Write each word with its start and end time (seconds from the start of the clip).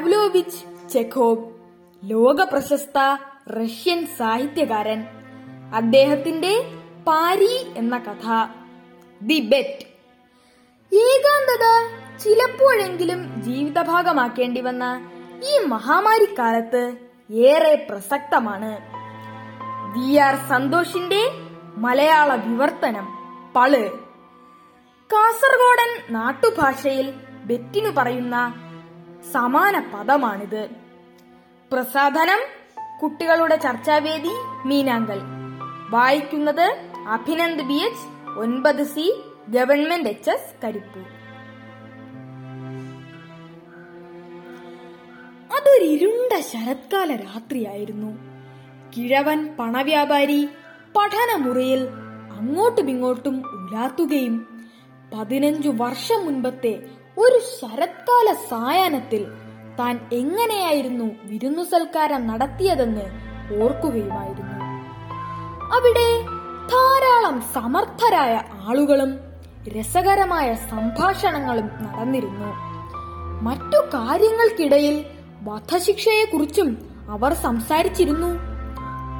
Pavlovich 0.00 0.88
Chekhov 0.88 1.50
ലോക 2.04 2.42
പ്രശസ്ത 2.42 3.16
Russian 3.50 4.06
സാഹിത്യകാരൻ. 4.06 5.04
അദ്ദേഹത്തിന്റെ 5.74 6.64
പാരി 7.06 7.72
എന്ന 7.76 7.98
കഥ. 7.98 8.46
The 9.22 9.40
bet. 9.40 9.86
ഏകാന്തത 10.94 11.88
ചിലപ്പോഴെങ്കിലും 12.18 13.42
ജീവിതഭാഗമാക്കേണ്ടി 13.42 14.60
വന്ന 14.60 15.10
ഈ 15.44 15.64
മഹാമാരിക്കാലത്ത് 15.66 16.96
ഏറെ 17.32 17.86
പ്രസക്തമാണ്. 17.90 18.78
വി 19.96 20.16
ആർ 20.16 20.36
സന്തോഷിന്റെ 20.48 21.32
മലയാള 21.76 22.34
വിവർത്തനം 22.34 23.08
പൾ. 23.56 23.88
കാസർഗോഡൻ 25.12 26.14
നാട്ടുഭാഷയിൽ 26.14 27.14
ബെറ്റിനു 27.44 27.90
പറയുന്ന 27.90 28.54
സമാന 29.24 29.90
പദമാണിത് 29.94 30.70
പ്രസാധനം 31.72 32.38
കുട്ടികളുടെ 33.02 33.56
ചർച്ചാവേദി 33.56 34.32
മീനാങ്കൽ. 34.66 35.20
വായിക്കുന്നത് 35.90 36.76
അഭിനന്ദ് 37.08 37.64
ബി 37.64 37.72
എച്ച് 37.72 38.30
ഒൻപത് 38.38 38.82
C 38.84 39.22
government 39.48 40.08
H 40.08 40.30
S 40.30 40.62
Karippur. 40.64 41.04
അതൊരിരുണ്ട 45.56 46.40
ശരത്കാല 46.40 47.16
രാത്രിയായിരുന്നു. 47.16 48.18
കിഴവൻ 48.96 49.56
പണവ്യാപാരി 49.58 50.48
പഠനമുറിയിൽ 50.96 51.88
അങ്ങോട്ടുമിങ്ങോട്ടും 52.32 53.42
ഉലാത്തുകയും 53.46 54.64
പതിനഞ്ചു 55.14 55.68
വർഷം 55.68 56.24
മുൻപത്തെ 56.24 56.99
ഒരു 57.20 57.38
ശരത്കാല 57.38 58.34
സായാഹ്നത്തിൽ 58.50 59.26
താൻ 59.78 60.00
എങ്ങനെയായിരുന്നു 60.12 61.04
വിരുന്നു 61.24 61.62
സൽക്കാരം 61.62 62.26
നടത്തിയതെന്ന് 62.26 63.06
ഓർക്കുകയുമായിരുന്നു. 63.62 64.56
അവിടെ 65.74 66.08
ധാരാളം 66.72 67.40
സമർത്ഥരായ 67.54 68.42
ആളുകളും 68.68 69.20
രസകരമായ 69.78 70.54
സംഭാഷണങ്ങളും 70.54 71.70
നടന്നിരുന്നു. 71.82 72.50
മറ്റു 73.42 73.78
കാര്യങ്ങൾക്കിടയിൽ 73.94 75.04
വധശിക്ഷയെക്കുറിച്ചും 75.42 76.70
അവർ 77.08 77.34
സംസാരിച്ചിരുന്നു. 77.34 78.30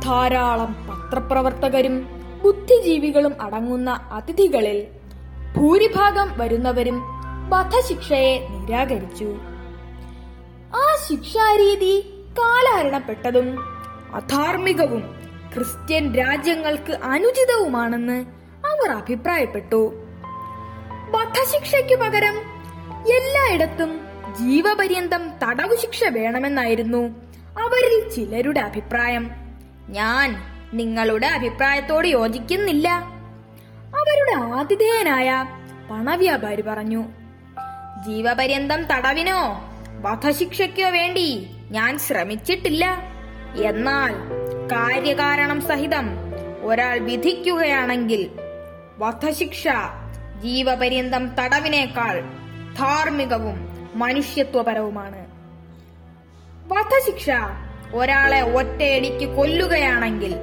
ധാരാളം 0.05 0.73
പത്രപ്രവർത്തകരും 0.89 1.97
ബുദ്ധിജീവികളും 2.43 3.35
അടങ്ങുന്ന 3.41 3.91
അതിഥികളിൽ 3.91 4.87
ഭൂരിഭാഗം 5.57 6.39
വരുന്നവരും 6.39 7.20
വധശിക്ഷയെ 7.51 8.49
നിരാകരിച്ചു. 8.49 9.37
ആ 10.75 10.97
ശിക്ഷാരീതി 11.09 12.25
കാലഹരണപ്പെട്ടതും 12.39 13.59
അധാർമികവും 14.15 15.21
ക്രിസ്ത്യൻ 15.55 16.15
രാജ്യങ്ങൾക്ക് 16.15 16.93
അനുചിതവുമാണെന്ന് 16.93 18.25
അവർ 18.67 18.91
അഭിപ്രായപ്പെട്ടു. 18.91 20.07
വധശിക്ഷയ്ക്കു 21.11 21.95
പകരം 21.95 22.37
എല്ലായിടത്തും 23.09 24.01
ജീവപര്യന്തം 24.41 25.29
തടവു 25.29 25.75
ശിക്ഷ 25.75 26.05
വേണമെന്നായിരുന്നു 26.05 27.09
അവരിൽ 27.61 28.09
ചിലരുടെ 28.09 28.61
അഭിപ്രായം. 28.61 29.31
ഞാൻ 29.89 30.37
നിങ്ങളുടെ 30.73 31.27
അഭിപ്രായത്തോട് 31.27 32.09
യോജിക്കുന്നില്ല. 32.09 32.89
അവരുടെ 34.01 34.55
ആതിഥേയനായ 34.55 35.47
പണവ്യാപാരി 35.91 36.63
പറഞ്ഞു 36.63 37.05
ജീവപര്യന്തം 38.07 38.85
തടവിനോ? 38.85 39.71
വധശിക്ഷയ്ക്കോ 40.01 40.91
വേണ്ടി 40.91 41.51
ഞാൻ 41.71 41.99
ശ്രമിച്ചിട്ടില്ല. 41.99 42.85
എന്നാൽ 43.65 44.15
കാര്യകാരണം 44.73 45.61
സഹിതം 45.61 46.11
ഒരാൾ 46.63 46.99
വിധിക്കുകയാണെങ്കിൽ 46.99 48.31
വധശിക്ഷ 48.99 49.69
ജീവപര്യന്തം 50.43 51.35
തടവിനേക്കാൾ 51.35 52.21
ധാർമ്മികവും 52.79 53.89
മനുഷ്യത്വപരവുമാണ്. 53.95 55.27
വധശിക്ഷ 56.69 57.31
ഒരാളെ 57.95 58.41
ഒറ്റയടിക്ക് 58.41 59.37
കൊല്ലുകയാണെങ്കിൽ 59.37 60.37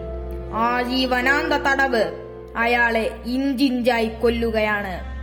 ആ 0.53 0.77
ആജീവനാന്ത 0.77 1.53
തടവ് 1.53 2.03
അയാളെ 2.57 3.19
ഇഞ്ചിഞ്ചായി 3.25 4.07
കൊല്ലുകയാണ്. 4.07 5.16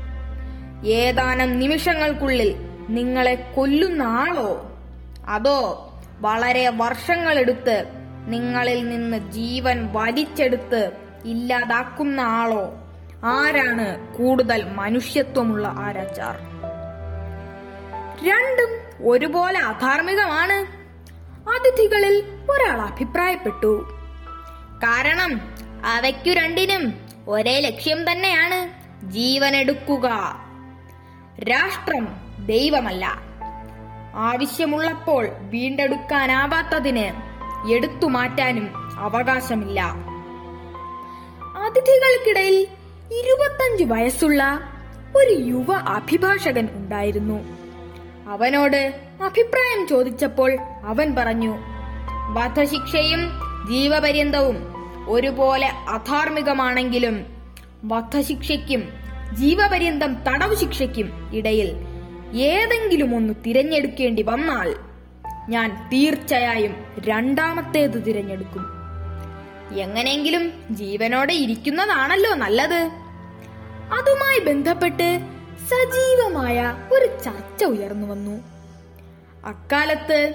ഏതാനും 0.86 1.58
നിമിഷങ്ങൾക്കുള്ളിൽ 1.58 2.54
നിങ്ങളെ 2.88 3.34
കൊല്ലുന്ന 3.34 4.02
ആളോ? 4.02 4.72
അതോ 5.28 5.90
വളരെ 6.20 6.68
വർഷങ്ങളെടുത്ത് 6.68 7.84
നിങ്ങളിൽ 8.26 8.88
നിന്ന് 8.88 9.32
ജീവൻ 9.32 9.88
വലിച്ചെടുത്ത് 9.92 10.90
ഇല്ലാതാക്കുന്ന 11.24 12.20
ആളോ? 12.20 12.74
ആരാണ് 13.24 14.16
കൂടുതൽ 14.16 14.64
മനുഷ്യത്വമുള്ള 14.64 15.68
ആരാച്ചാർ? 15.68 16.36
രണ്ടും 18.28 18.68
ഒരുപോലെ 19.08 19.58
അധാർമികമാണ്. 19.58 20.84
അതിഥികളിൽ 21.50 22.22
ഒരാൾ 22.50 22.80
അഭിപ്രായപ്പെട്ടു. 22.80 23.98
കാരണം 24.74 25.40
അവയ്ക്കു 25.86 26.30
രണ്ടിനും 26.30 26.94
ഒരേ 27.28 27.60
ലക്ഷ്യം 27.60 28.12
തന്നെയാണ് 28.12 28.84
ജീവനെടുക്കുക. 29.10 30.10
രാഷ്ട്രം 31.40 32.08
ദൈവമല്ല. 32.46 33.22
ആവശ്യമുള്ളപ്പോൾ 34.14 35.28
വീണ്ടെടുക്കാനാവാത്തതിന് 35.40 37.34
എടുത്തു 37.72 38.06
മാറ്റാനും 38.06 38.72
അവകാശമില്ല. 38.98 39.80
അതിഥികൾക്കിടയിൽ 41.56 42.66
ഇരുപത്തഞ്ച് 43.12 43.84
വയസ്സുള്ള 43.84 44.60
ഒരു 45.16 45.30
യുവ 45.30 45.72
അഭിഭാഷകൻ 45.72 46.68
ഉണ്ടായിരുന്നു. 46.72 47.44
അവനോട് 48.28 49.00
അഭിപ്രായം 49.24 49.86
ചോദിച്ചപ്പോൾ 49.88 50.58
അവൻ 50.84 51.14
പറഞ്ഞു 51.14 51.56
വധശിക്ഷയും 52.32 53.30
ജീവപര്യന്തവും 53.68 54.74
ഒരുപോലെ 55.08 55.66
അധാർമികമാണെങ്കിലും 55.66 57.26
വധശിക്ഷയ്ക്കും 57.84 59.03
ജീവപര്യന്തം 59.36 60.14
തടവ് 60.14 60.54
ശിക്ഷയ്ക്കും 60.54 61.30
ഇടയിൽ 61.34 61.74
ഏതെങ്കിലും 62.36 63.16
ഒന്ന് 63.16 63.34
തിരഞ്ഞെടുക്കേണ്ടി 63.46 64.22
വന്നാൽ 64.22 64.74
ഞാൻ 65.48 65.88
തീർച്ചയായും 65.92 66.76
രണ്ടാമത്തേത് 66.98 68.06
തിരഞ്ഞെടുക്കും. 68.06 68.64
എങ്ങനെയെങ്കിലും 69.78 70.52
ജീവനോടെ 70.70 71.32
ഇരിക്കുന്നതാണല്ലോ 71.32 72.34
നല്ലത്. 72.34 72.90
അതുമായി 73.92 74.38
ബന്ധപ്പെട്ട് 74.38 75.20
സജീവമായ 75.70 76.78
ഒരു 76.92 77.22
ചർച്ച 77.24 77.64
ഉയർന്നു 77.64 78.06
വന്നു. 78.06 78.40
അക്കാലത്ത് 79.44 80.34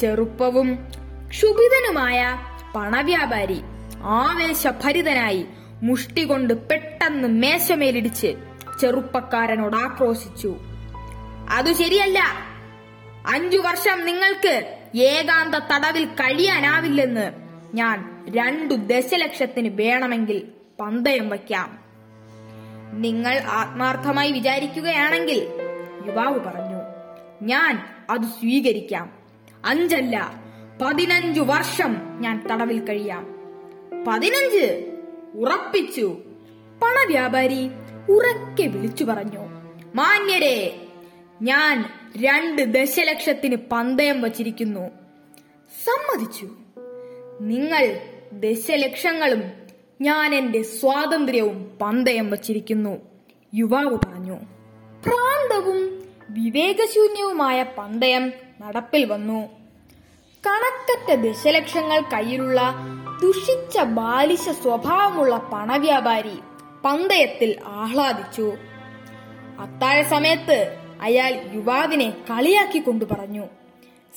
ചെറുപ്പവും 0.00 0.88
ക്ഷുഭിതനുമായ 1.28 2.38
പണവ്യാപാരി 2.74 3.60
ആവേശഭരിതനായി 4.02 5.46
മുഷ്ടി 5.82 6.24
കൊണ്ട് 6.24 6.68
പെട്ടെന്ന് 6.68 7.28
മേശമേലിടിച്ച് 7.28 8.34
ചെറുപ്പക്കാരനോട് 8.80 9.76
ആക്രോശിച്ചു. 9.76 10.56
അത് 11.50 11.72
ശരിയല്ല. 11.72 12.20
അഞ്ചു 13.26 13.58
വർഷം 13.58 14.04
നിങ്ങൾക്ക് 14.04 14.78
ഏകാന്ത 14.96 15.54
തടവിൽ 15.54 16.04
കഴിയാനാവില്ലെന്ന് 16.04 17.32
ഞാൻ 17.74 18.24
രണ്ടു 18.36 18.74
ദശലക്ഷത്തിന് 18.74 19.68
വേണമെങ്കിൽ 19.68 20.48
പന്തയം 20.80 21.28
വയ്ക്കാം. 21.28 21.78
നിങ്ങൾ 22.92 23.38
ആത്മാർത്ഥമായി 23.38 24.32
വിചാരിക്കുകയാണെങ്കിൽ 24.32 25.48
യുവാവ് 26.06 26.40
പറഞ്ഞു 26.40 26.80
ഞാൻ 27.42 27.86
അത് 28.10 28.22
സ്വീകരിക്കാം. 28.22 29.12
അഞ്ചല്ല 29.64 30.42
പതിനഞ്ചു 30.82 31.40
വർഷം 31.40 31.96
ഞാൻ 32.20 32.46
തടവിൽ 32.52 32.84
കഴിയാം. 32.84 33.26
പതിനഞ്ച്? 34.06 34.91
ഉറപ്പിച്ചു. 35.34 36.18
പണവ്യാപാരി 36.82 37.70
ഉറക്കെ 38.08 38.62
വിളിച്ചു 38.62 39.04
പറഞ്ഞു 39.04 39.38
മാന്യരെ 39.94 40.86
ഞാൻ 41.42 41.84
രണ്ട് 42.16 42.62
ദശലക്ഷത്തിന് 42.62 43.56
പന്തയം 43.72 44.22
വച്ചിരിക്കുന്നു. 44.22 44.90
സമ്മതിച്ചു. 45.84 46.48
നിങ്ങൾ 47.40 48.00
ദശലക്ഷങ്ങളും 48.32 49.42
ഞാൻ 50.00 50.34
എന്റെ 50.34 50.62
സ്വാതന്ത്ര്യവും 50.62 51.78
പന്തയം 51.82 52.30
വച്ചിരിക്കുന്നു 52.30 52.98
യുവാവ് 53.54 53.98
പറഞ്ഞു. 54.06 54.34
ഭ്രാന്തവും 55.06 56.02
വിവേകശൂന്യവുമായ 56.30 57.66
പന്തയം 57.78 58.32
നടപ്പിൽ 58.60 59.04
വന്നു. 59.04 59.48
കണക്കറ്റ 60.46 61.20
ദശലക്ഷങ്ങൾ 61.20 62.00
കയ്യിലുള്ള 62.00 62.74
ദുഷിച്ച 63.22 63.78
ബാലിശ 63.78 64.48
സ്വഭാവമുള്ള 64.48 65.36
പണവ്യാപാരി 65.36 66.38
പന്തയത്തിൽ 66.84 67.58
ആഹ്ലാദിച്ചു. 67.66 68.52
അത്താഴ 69.60 70.02
സമയത്ത് 70.02 70.76
അയാൾ 71.00 71.40
യുവാവിനെ 71.54 72.10
കളിയാക്കി 72.10 72.78
കൊണ്ടു 72.78 73.04
പറഞ്ഞു. 73.04 73.46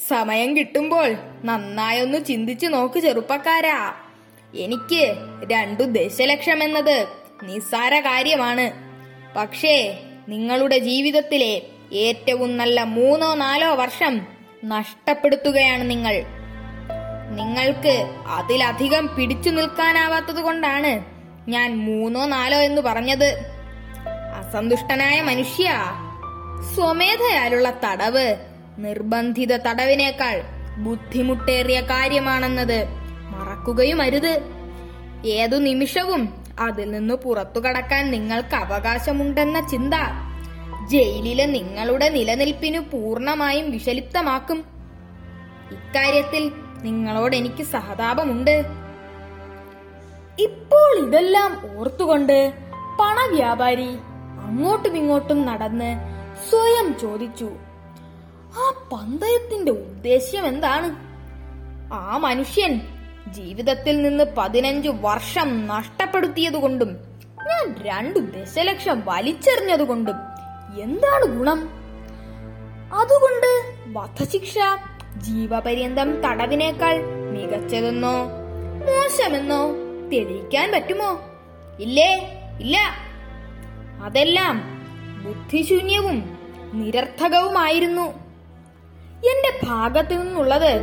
സമയം 0.07 0.57
കിട്ടുമ്പോൾ 0.57 1.16
നന്നായൊന്ന് 1.46 2.25
ചിന്തിച്ചു 2.25 2.68
നോക്ക് 2.68 3.00
ചെറുപ്പക്കാരാ. 3.00 3.94
എനിക്ക് 4.56 5.16
രണ്ടു 5.52 5.84
ദശലക്ഷം 5.84 6.63
എന്നത് 6.63 7.07
നിസ്സാര 7.44 8.00
കാര്യമാണ്. 8.00 8.72
പക്ഷേ 9.36 10.04
നിങ്ങളുടെ 10.30 10.78
ജീവിതത്തിലെ 10.78 11.62
ഏറ്റവും 11.94 12.57
നല്ല 12.57 12.84
മൂന്നോ 12.84 13.36
നാലോ 13.36 13.75
വർഷം 13.75 14.22
നഷ്ടപ്പെടുത്തുകയാണ് 14.66 15.90
നിങ്ങൾ. 15.90 16.44
നിങ്ങൾക്ക് 17.36 18.16
അതിലധികം 18.28 19.16
പിടിച്ചു 19.16 19.50
നിൽക്കാനാവാത്തത് 19.50 20.42
കൊണ്ടാണ് 20.42 21.06
ഞാൻ 21.50 21.78
മൂന്നോ 21.78 22.26
നാലോ 22.26 22.58
എന്ന് 22.58 22.82
പറഞ്ഞത്. 22.82 23.52
അസന്തുഷ്ടനായ 24.36 25.22
മനുഷ്യ 25.22 25.72
സ്വമേധയാലുള്ള 26.76 27.70
തടവ് 27.86 28.36
നിർബന്ധിത 28.78 29.58
തടവിനേക്കാൾ 29.58 30.42
ബുദ്ധിമുട്ടേറിയ 30.78 31.82
കാര്യമാണെന്നത് 31.82 32.88
മറക്കുകയും 33.30 34.02
അരുത്. 34.02 34.34
ഏതു 35.26 35.58
നിമിഷവും 35.58 36.44
അതിൽ 36.60 36.92
നിന്ന് 36.92 37.14
പുറത്തു 37.14 37.60
കടക്കാൻ 37.60 38.12
നിങ്ങൾക്ക് 38.12 38.56
അവകാശമുണ്ടെന്ന 38.56 39.68
ചിന്ത 39.70 39.94
ജയിലിലെ 40.90 41.46
നിങ്ങളുടെ 41.46 42.10
നിലനിൽപ്പിനു 42.10 42.80
പൂർണമായും 42.80 43.72
വിഷലിപ്തമാക്കും. 43.72 44.66
ഇക്കാര്യത്തിൽ 45.72 46.52
നിങ്ങളോട് 46.86 47.36
എനിക്ക് 47.36 47.64
സഹതാപമുണ്ട്. 47.64 48.56
ഇപ്പോൾ 50.40 50.92
ഇതെല്ലാം 51.08 51.52
ഓർത്തുകൊണ്ട് 51.78 52.38
പണവ്യാപാരി 53.00 53.92
അങ്ങോട്ടും 54.46 54.98
ഇങ്ങോട്ടും 54.98 55.46
നടന്ന് 55.46 55.92
സ്വയം 56.50 56.88
ചോദിച്ചു 57.00 57.50
ആ 58.58 58.66
പന്തയത്തിന്റെ 58.92 59.72
ഉദ്ദേശ്യം 59.72 60.46
എന്താണ്? 60.48 60.90
ആ 61.94 62.18
മനുഷ്യൻ 62.18 62.74
ജീവിതത്തിൽ 63.34 63.96
നിന്ന് 64.02 64.24
പതിനഞ്ചു 64.38 64.92
വർഷം 65.02 65.50
നഷ്ടപ്പെടുത്തിയതുകൊണ്ടും 65.68 66.92
ഞാൻ 67.48 67.64
രണ്ടു 67.86 68.20
ദശലക്ഷം 68.20 68.98
വലിച്ചെറിഞ്ഞതുകൊണ്ടും 69.06 70.18
എന്താണ് 70.81 71.26
ഗുണം? 71.38 71.60
അതുകൊണ്ട് 72.94 73.52
വധശിക്ഷ 73.94 74.56
ജീവപര്യന്തം 75.20 76.22
തടവിനേക്കാൾ 76.22 76.96
മികച്ചതെന്നോ 77.32 78.26
മോശമെന്നോ 78.86 79.72
തെളിയിക്കാൻ 80.10 80.72
പറ്റുമോ? 80.72 81.22
ഇല്ലേ? 81.80 82.40
ഇല്ല. 82.62 82.78
അതെല്ലാം 84.04 84.82
ബുദ്ധിശൂന്യവും 85.26 86.40
നിരർത്ഥകവുമായിരുന്നു. 86.74 88.26
എന്റെ 89.16 89.60
ഭാഗത്തു 89.64 90.14
നിന്നുള്ളത് 90.14 90.80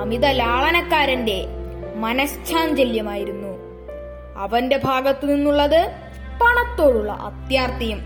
അമിത 0.00 0.26
ലാളനക്കാരന്റെ 0.26 1.46
മനഃശാഞ്ചല്യമായിരുന്നു. 1.96 3.50
അവന്റെ 4.36 4.80
ഭാഗത്തു 4.84 5.26
നിന്നുള്ളത് 5.26 5.94
പണത്തോടുള്ള 6.42 7.12
അത്യാർത്തിയും 7.12 7.98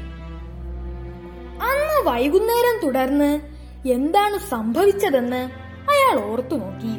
അന്ന് 1.62 2.11
വൈകുന്നേരം 2.11 2.87
തുടർന്ന് 2.87 3.53
എന്താണ് 3.84 4.38
സംഭവിച്ചതെന്ന് 4.38 5.50
അയാൾ 5.90 6.25
ഓർത്തു 6.25 6.56
നോക്കി. 6.56 6.94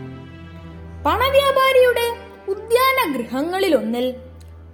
പണവ്യാപാരിയുടെ 1.06 2.16
ഉദ്യാന 2.48 3.18
ഗൃഹങ്ങളിലൊന്നിൽ 3.18 4.16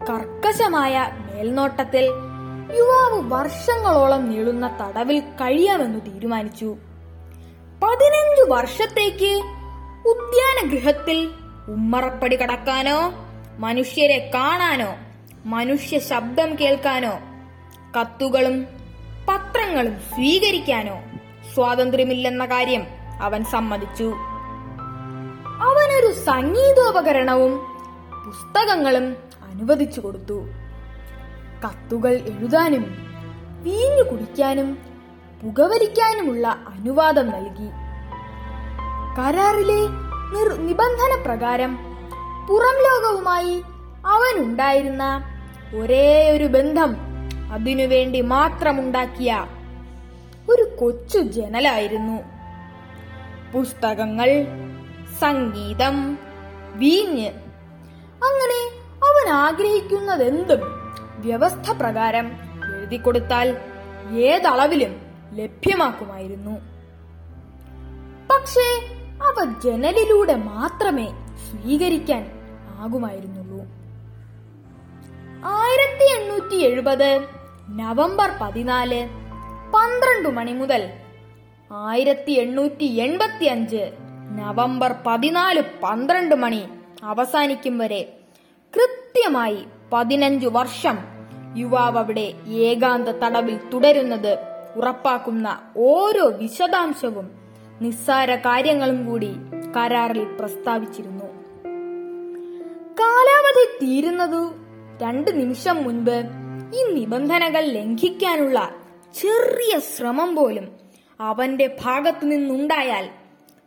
കർക്കശമായ 0.09 1.07
മേൽനോട്ടത്തിൽ 1.17 2.03
യുവാവ് 2.77 3.31
വർഷങ്ങളോളം 3.31 4.29
നീളുന്ന 4.29 4.77
തടവിൽ 4.81 5.19
കഴിയാമെന്ന് 5.19 6.01
തീരുമാനിച്ചു. 6.01 6.77
പതിനഞ്ചു 7.83 8.43
വർഷത്തേക്ക് 8.49 9.31
ഉദ്യാന 10.07 10.69
ഗൃഹത്തിൽ 10.69 11.31
ഉമ്മറപ്പടി 11.67 12.35
കടക്കാനോ 12.35 13.13
മനുഷ്യരെ 13.57 14.31
കാണാനോ 14.33 14.95
മനുഷ്യ 15.45 15.99
ശബ്ദം 15.99 16.55
കേൾക്കാനോ 16.55 17.19
കത്തുകളും 17.99 18.67
പത്രങ്ങളും 19.27 19.99
സ്വീകരിക്കാനോ 19.99 21.10
സ്വാതന്ത്ര്യമില്ലെന്ന 21.55 22.45
കാര്യം 22.45 22.83
അവൻ 23.21 23.43
സമ്മതിച്ചു. 23.43 24.13
അവനൊരു 25.61 26.13
സംഗീതോപകരണവും 26.13 27.59
പുസ്തകങ്ങളും 28.25 29.15
അനുവദിച്ചു 29.51 29.99
കൊടുത്തു. 30.01 30.45
കത്തുകൾ 31.65 32.11
എഴുതാനും 32.11 32.85
വീഞ്ഞു 33.63 34.03
കുടിക്കാനും 34.03 34.77
പുകവലിക്കാനുമുള്ള 35.43 36.47
അനുവാദം 36.47 37.29
നൽകി. 37.29 37.69
കരാറിലെ 39.17 39.81
നിബന്ധന 40.57 41.21
പ്രകാരം 41.25 41.77
പുറം 42.49 42.77
ലോകവുമായി 42.87 43.61
അവനുണ്ടായിരുന്ന 44.05 45.23
ഒരേ 45.75 46.31
ഒരു 46.31 46.43
ബന്ധം 46.43 46.95
അതിനുവേണ്ടി 47.51 48.21
മാത്രമുണ്ടാക്കിയ 48.21 49.45
ഒരു 50.51 50.75
കൊച്ചു 50.79 51.17
ജനലായിരുന്നു. 51.17 52.21
പുസ്തകങ്ങൾ 53.51 54.45
സംഗീതം 55.19 56.17
വീഞ്ഞ്. 56.73 57.29
അങ്ങനെ 58.23 58.81
അവൻ 59.03 59.29
ആഗ്രഹിക്കുന്നതെന്തും 59.29 60.59
വ്യവസ്ഥ 61.17 61.71
പ്രകാരം 61.71 62.31
എഴുതി 62.77 62.97
കൊടുത്താൽ 62.97 63.57
ഏതളവിലും 64.15 65.01
ലഭ്യമാക്കുമായിരുന്നു. 65.33 66.59
പക്ഷേ 68.29 68.81
അവ 69.23 69.53
ജനലിലൂടെ 69.63 70.35
മാത്രമേ 70.35 71.07
സ്വീകരിക്കാൻ 71.49 72.31
ആകുമായിരുന്നുള്ളൂ. 72.79 73.65
ആയിരത്തി 75.45 76.21
എണ്ണൂറ്റി 76.21 76.55
എഴുപത് 76.55 77.27
നവംബർ 77.69 78.31
പതിനാല് 78.41 79.20
പന്ത്രണ്ട് 79.73 80.29
മണി 80.29 80.53
മുതൽ 80.53 80.81
ആയിരത്തി 81.71 82.31
എണ്ണൂറ്റി 82.31 82.85
എൺപത്തി 82.85 83.45
അഞ്ച് 83.45 83.91
നവംബർ 84.31 84.95
പതിനാല് 85.05 85.61
പന്ത്രണ്ട് 85.83 86.35
മണി 86.35 86.63
അവസാനിക്കും 87.03 87.77
വരെ 87.77 88.01
കൃത്യമായി 88.73 89.65
പതിനഞ്ചു 89.93 90.47
വർഷം 90.47 90.97
യുവാവ് 91.57 91.97
അവിടെ 91.97 92.33
ഏകാന്ത 92.47 93.09
തടവിൽ 93.09 93.57
തുടരുന്നത് 93.73 94.33
ഉറപ്പാക്കുന്ന 94.75 95.47
ഓരോ 95.77 96.25
വിശദാംശവും 96.41 97.27
നിസ്സാര 97.81 98.35
കാര്യങ്ങളും 98.35 99.05
കൂടി 99.05 99.31
കരാറിൽ 99.75 100.25
പ്രസ്താവിച്ചിരുന്നു. 100.39 101.27
കാലാവധി 102.99 103.65
തീരുന്നതു 103.81 104.43
രണ്ട് 105.01 105.31
നിമിഷം 105.39 105.83
മുൻപ് 105.83 106.17
ഈ 106.75 106.93
നിബന്ധനകൾ 106.93 107.63
ലംഘിക്കാനുള്ള 107.67 108.59
ചെറിയ 109.15 109.79
ശ്രമം 109.79 110.35
പോലും 110.35 110.71
അവന്റെ 111.19 111.77
ഭാഗത്തു 111.81 112.25
നിന്നുണ്ടായാൽ 112.25 113.09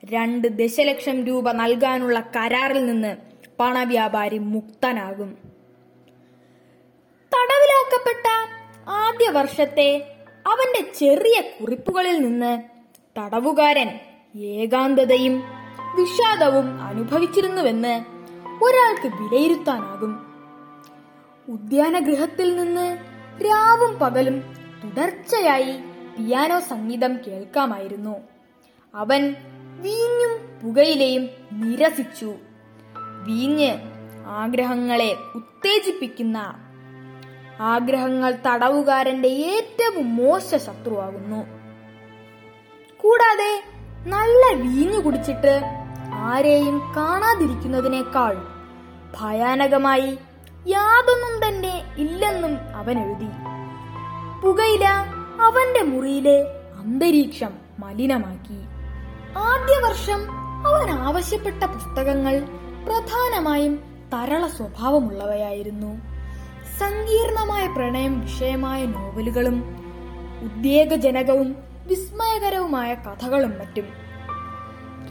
രണ്ട് 0.04 0.48
ദശലക്ഷം 0.48 1.26
രൂപ 1.26 1.52
നൽകാനുള്ള 1.52 2.20
കരാറിൽ 2.36 2.86
നിന്ന് 2.86 3.16
പണവ്യാപാരി 3.60 4.38
മുക്തനാകും. 4.38 5.38
തടവിലാക്കപ്പെട്ട 7.32 8.26
ആദ്യ 8.88 9.28
വർഷത്തെ 9.28 10.16
അവന്റെ 10.46 10.92
ചെറിയ 10.92 11.40
കുറിപ്പുകളിൽ 11.40 12.18
നിന്ന് 12.18 12.62
തടവുകാരൻ 13.18 14.00
ഏകാന്തതയും 14.36 15.42
വിഷാദവും 15.96 16.82
അനുഭവിച്ചിരുന്നുവെന്ന് 16.82 18.04
ഒരാൾക്ക് 18.64 19.08
വിലയിരുത്താനാകും. 19.14 20.26
ഉദ്യാനഗൃഹത്തിൽ 21.48 22.56
നിന്ന് 22.56 22.98
രാവും 23.44 23.98
പകലും 23.98 24.63
തുടർച്ചയായി 24.84 25.76
പിയാനോ 26.16 26.60
സംഗീതം 26.60 27.18
കേൾക്കാമായിരുന്നു. 27.26 28.16
അവൻ 28.94 29.34
വീഞ്ഞും 29.80 30.32
പുകയിലയും 30.62 31.28
നിരസിച്ചു. 31.52 32.34
വീഞ്ഞ് 33.22 33.78
ആഗ്രഹങ്ങളെ 34.26 35.16
ഉത്തേജിപ്പിക്കുന്ന 35.34 36.54
ആഗ്രഹങ്ങൾ 37.60 38.38
തടവുകാരന്റെ 38.46 39.28
ഏറ്റവും 39.28 40.16
മോശ 40.16 40.54
ശത്രുവാകുന്നു. 40.54 41.46
കൂടാതെ 43.00 43.64
നല്ല 44.06 44.62
വീഞ്ഞു 44.62 45.00
കുടിച്ചിട്ട് 45.00 45.62
ആരെയും 46.12 46.94
കാണാതിരിക്കുന്നതിനേക്കാൾ 46.96 48.34
ഭയാനകമായി 49.20 50.18
യാതൊന്നും 50.66 51.48
തന്നെ 51.48 51.94
ഇല്ലെന്നും 51.98 52.76
അവൻ 52.76 52.98
എഴുതി. 52.98 53.30
പുകയില 54.44 54.84
അവന്റെ 55.40 55.82
മുറിയിലെ 55.82 56.42
അന്തരീക്ഷം 56.78 57.50
മലിനമാക്കി. 57.78 58.58
ആദ്യ 59.38 59.74
വർഷം 59.86 60.30
അവൻ 60.66 60.90
ആവശ്യപ്പെട്ട 60.90 61.64
പുസ്തകങ്ങൾ 61.64 62.40
പ്രധാനമായും 62.86 63.76
തരള 64.14 64.46
സ്വഭാവമുള്ളവയായിരുന്നു. 64.46 66.00
സങ്കീർണമായ 66.78 67.66
പ്രണയം 67.66 68.20
വിഷയമായ 68.20 68.84
നോവലുകളും 68.84 69.64
ഉദ്വേഗജനകവും 70.42 71.56
വിസ്മയകരവുമായ 71.86 72.94
കഥകളും 72.94 73.50
മറ്റും. 73.50 73.84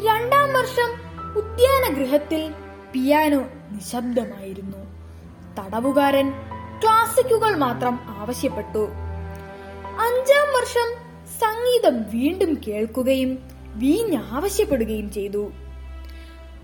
രണ്ടാം 0.05 0.53
വർഷം 0.53 0.89
ഉദ്യാന 1.35 1.93
ഗൃഹത്തിൽ 1.93 2.53
പിയാനോ 2.93 3.39
നിശബ്ദമായിരുന്നു. 3.71 4.77
തടവുകാരൻ 5.61 6.29
ക്ലാസിക്കുകൾ 6.83 7.55
മാത്രം 7.55 7.99
ആവശ്യപ്പെട്ടു. 8.07 9.02
അഞ്ചാം 9.99 10.47
വർഷം 10.47 10.95
സംഗീതം 11.39 12.01
വീണ്ടും 12.01 12.61
കേൾക്കുകയും 12.67 13.39
വീഞ്ഞ് 13.75 14.17
ആവശ്യപ്പെടുകയും 14.31 15.11
ചെയ്തു. 15.11 15.51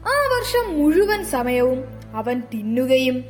ആ 0.07 0.15
വർഷം 0.33 0.79
മുഴുവൻ 0.79 1.25
സമയവും 1.25 1.83
അവൻ 2.13 2.41
തിന്നുകയും 2.53 3.25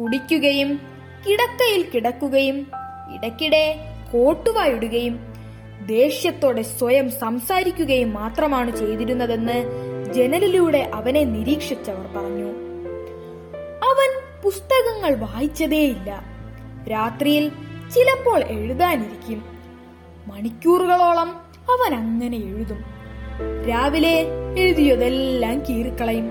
കുടിക്കുകയും 0.00 0.80
കിടക്കയിൽ 1.26 1.90
കിടക്കുകയും 1.94 2.66
ഇടയ്ക്കിടെ 3.14 3.76
കോട്ടുവായിടുകയും 4.12 5.34
ദേഷ്യത്തോടെ 5.86 6.62
സ്വയം 6.62 7.10
സംസാരിക്കുകയും 7.10 8.14
മാത്രമാണ് 8.14 8.76
ചെയ്തിരുന്നതെന്ന് 8.76 9.64
ജനലിലൂടെ 10.12 10.90
അവനെ 10.94 11.24
നിരീക്ഷിച്ചവർ 11.24 12.06
പറഞ്ഞു. 12.06 12.50
അവൻ 13.90 14.40
പുസ്തകങ്ങൾ 14.44 15.14
വായിച്ചതേയില്ല. 15.14 16.24
രാത്രിയിൽ 16.90 17.52
ചിലപ്പോൾ 17.94 18.44
എഴുതാനിരിക്കും. 18.44 19.44
മണിക്കൂറുകളോളം 20.26 21.28
അവൻ 21.70 21.94
അങ്ങനെ 21.94 22.36
എഴുതും. 22.36 22.84
രാവിലെ 23.68 24.26
എഴുതിയതെല്ലാം 24.58 25.60
കീറിക്കളയും. 25.60 26.30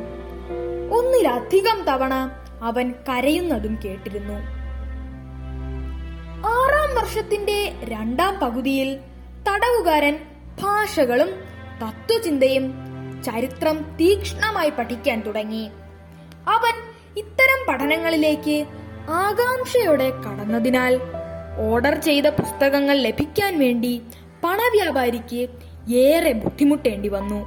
ഒന്നിലധികം 0.94 1.84
തവണ 1.84 2.14
അവൻ 2.62 2.94
കരയുന്നതും 3.10 3.80
കേട്ടിരുന്നു. 3.86 4.34
ആറാം 6.48 6.96
വർഷത്തിന്റെ 6.96 7.74
രണ്ടാം 7.84 8.40
പകുതിയിൽ 8.40 8.98
തടവുകാരൻ 9.50 10.20
ഭാഷകളും 10.62 11.30
തത്വചിന്തയും 11.84 12.74
ചരിത്രം 13.26 13.78
തീക്ഷ്ണമായി 14.00 14.70
പഠിക്കാൻ 14.70 15.22
തുടങ്ങി. 15.22 15.70
അവൻ 16.48 16.74
ഇത്തരം 17.18 17.66
പഠനങ്ങളിലേക്ക് 17.68 18.66
ആകാംക്ഷയോടെ 19.10 20.10
കടന്നതിനാൽ 20.10 21.00
ഓർഡർ 21.60 21.96
ചെയ്ത 21.96 22.24
പുസ്തകങ്ങൾ 22.24 22.98
ലഭിക്കാൻ 22.98 23.60
വേണ്ടി 23.60 24.02
പണവ്യാപാരിക്ക് 24.44 25.50
ഏറെ 25.94 26.32
ബുദ്ധിമുട്ടേണ്ടി 26.32 27.10
വന്നു. 27.10 27.46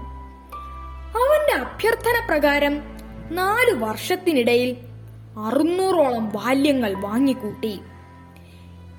അവന്റെ 1.08 1.60
അഭ്യർത്ഥന 1.60 2.26
പ്രകാരം 2.28 2.82
നാലു 3.30 3.74
വർഷത്തിനിടയിൽ 3.74 4.76
അറുന്നൂറോളം 5.46 6.28
ബാല്യങ്ങൾ 6.28 6.94
വാങ്ങിക്കൂട്ടി. 6.94 7.80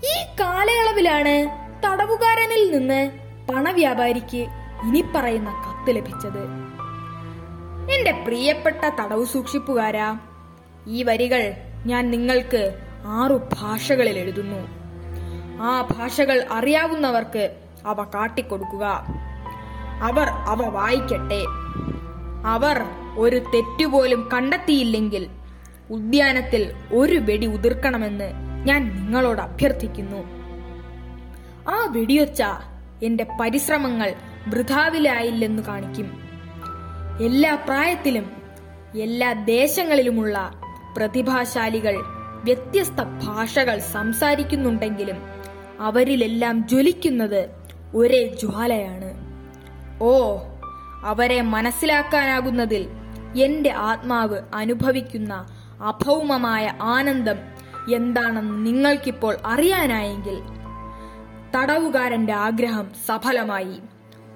ഈ 0.04 0.26
കാലയളവിലാണ് 0.40 1.50
തടവുകാരനിൽ 1.86 2.72
നിന്ന് 2.72 3.12
പണവ്യാപാരിക്ക് 3.52 4.48
ഇനി 4.86 5.04
പറയുന്ന 5.16 5.50
കത്ത് 5.50 5.96
ലഭിച്ചത്. 5.96 6.44
എന്റെ 7.92 8.12
പ്രിയപ്പെട്ട 8.12 8.90
തടവു 9.00 9.24
സൂക്ഷിപ്പുകാരാ 9.24 10.20
ഈ 10.88 11.04
വരികൾ 11.04 11.54
ഞാൻ 11.86 12.12
നിങ്ങൾക്ക് 12.12 12.82
ആറു 13.06 13.42
ഭാഷകളിൽ 13.54 14.18
എഴുതുന്നു. 14.20 14.81
ആ 15.62 15.82
ഭാഷകൾ 15.82 16.48
അറിയാവുന്നവർക്ക് 16.52 17.56
അവ 17.86 18.04
കാട്ടിക്കൊടുക്കുക. 18.04 19.06
അവർ 20.02 20.28
അവ 20.30 20.70
വായിക്കട്ടെ. 20.70 21.46
അവർ 22.46 22.82
ഒരു 23.18 23.36
തെറ്റുപോലും 23.36 24.30
കണ്ടെത്തിയില്ലെങ്കിൽ 24.34 25.30
ഉദ്യാനത്തിൽ 25.92 26.74
ഒരു 26.94 27.16
വെടി 27.16 27.48
ഉതിർക്കണമെന്ന് 27.48 28.32
ഞാൻ 28.68 28.96
നിങ്ങളോട് 28.96 29.42
അഭ്യർത്ഥിക്കുന്നു. 29.42 30.24
ആ 31.72 31.86
വെടിയൊച്ച 31.92 32.44
എന്റെ 33.04 33.28
പരിശ്രമങ്ങൾ 33.40 34.14
വൃഥാവിലായില്ലെന്ന് 34.48 35.64
കാണിക്കും. 35.64 36.24
എല്ലാ 37.26 37.56
പ്രായത്തിലും 37.56 38.32
എല്ലാ 39.02 39.34
ദേശങ്ങളിലുമുള്ള 39.34 40.62
പ്രതിഭാശാലികൾ 40.98 41.96
വ്യത്യസ്ത 42.44 43.04
ഭാഷകൾ 43.04 43.80
സംസാരിക്കുന്നുണ്ടെങ്കിലും 43.80 45.41
അവരിലെല്ലാം 45.82 46.68
ജ്വലിക്കുന്നത് 46.68 47.50
ഒരേ 47.96 48.28
ജ്വാലയാണ്. 48.28 49.14
ഓ 50.02 50.38
അവരെ 51.06 51.42
മനസ്സിലാക്കാനാകുന്നതിൽ 51.42 52.88
എന്റെ 53.44 53.72
ആത്മാവ് 53.72 54.42
അനുഭവിക്കുന്ന 54.54 55.34
അഭൗമമായ 55.82 56.74
ആനന്ദം 56.82 57.38
എന്താണെന്ന് 57.96 58.66
നിങ്ങൾക്കിപ്പോൾ 58.66 59.38
അറിയാനായെങ്കിൽ 59.46 60.42
തടവുകാരന്റെ 61.56 62.34
ആഗ്രഹം 62.34 62.92
സഫലമായി. 63.08 63.80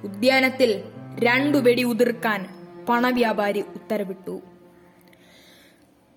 ഉദ്യാനത്തിൽ 0.03 0.83
രണ്ടു 1.19 1.57
വെടി 1.57 1.83
ഉതിർക്കാൻ 1.83 2.45
പണവ്യാപാരി 2.89 3.61
ഉത്തരവിട്ടു. 3.61 4.41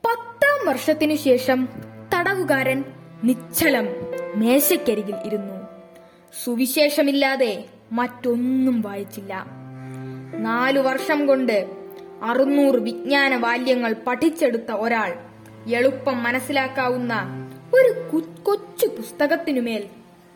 പത്താം 0.04 0.66
വർഷത്തിനു 0.66 1.14
ശേഷം 1.14 1.68
തടവുകാരൻ 2.14 2.84
നിശ്ചലം 3.24 3.86
മേശയ്ക്കരികിൽ 4.34 5.14
ഇരുന്നു. 5.24 5.68
സുവിശേഷമില്ലാതെ 6.44 7.64
മറ്റൊന്നും 7.92 8.80
വായിച്ചില്ല. 8.80 9.46
നാലു 10.34 10.80
വർഷം 10.80 11.26
കൊണ്ട് 11.26 11.66
അറുന്നൂറ് 12.22 12.76
വിജ്ഞാന 12.76 13.36
ബാല്യങ്ങൾ 13.36 13.96
പഠിച്ചെടുത്ത 14.06 14.72
ഒരാൾ 14.72 15.16
എളുപ്പം 15.68 16.22
മനസ്സിലാക്കാവുന്ന 16.22 17.14
ഒരു 17.74 18.20
കൊച്ചു 18.42 18.86
പുസ്തകത്തിനുമേൽ 18.86 19.86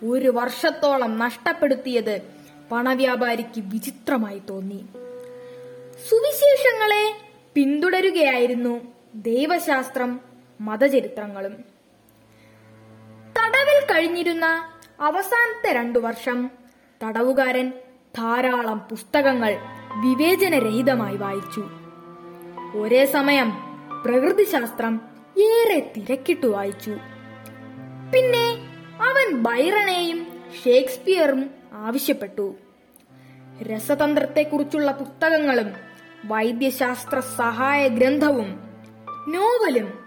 ഒരു 0.05 0.29
വർഷത്തോളം 0.29 1.19
നഷ്ടപ്പെടുത്തിയത് 1.19 2.23
പണവ്യാപാരിക്ക് 2.71 3.61
വിചിത്രമായി 3.61 4.43
തോന്നി. 4.51 4.85
സുവിശേഷങ്ങളെ 6.09 7.15
പിന്തുടരുകയായിരുന്നു 7.55 8.81
ദൈവശാസ്ത്രം 9.15 10.21
മതചരിത്രങ്ങളും. 10.61 11.72
തടവിൽ 13.43 13.95
കഴിഞ്ഞിരുന്ന 13.95 14.69
അവസാനത്തെ 15.01 15.73
രണ്ടു 15.73 15.99
വർഷം 15.99 16.51
തടവുകാരൻ 17.05 17.73
ധാരാളം 18.17 18.79
പുസ്തകങ്ങൾ 18.79 19.59
വിവേചനരഹിതമായി 20.05 21.17
വായിച്ചു. 21.17 21.71
ഒരേ 22.77 23.07
സമയം 23.07 23.53
പ്രകൃതിശാസ്ത്രം 24.05 25.01
ഏറെ 25.39 25.93
തിരക്കിട്ടു 25.97 26.47
വായിച്ചു. 26.47 26.91
പിന്നെ 28.15 28.77
അവൻ 29.03 29.35
ബൈറണെയും 29.35 30.27
ഷേക്സ്പിയറും 30.65 31.51
ആവശ്യപ്പെട്ടു. 31.73 32.55
രസതന്ത്രത്തെക്കുറിച്ചുള്ള 33.63 34.93
പുസ്തകങ്ങളും 34.93 35.73
വൈദ്യശാസ്ത്ര 36.25 37.21
സഹായ 37.21 37.89
ഗ്രന്ഥവും 37.89 38.61
നോവലും 39.29 40.07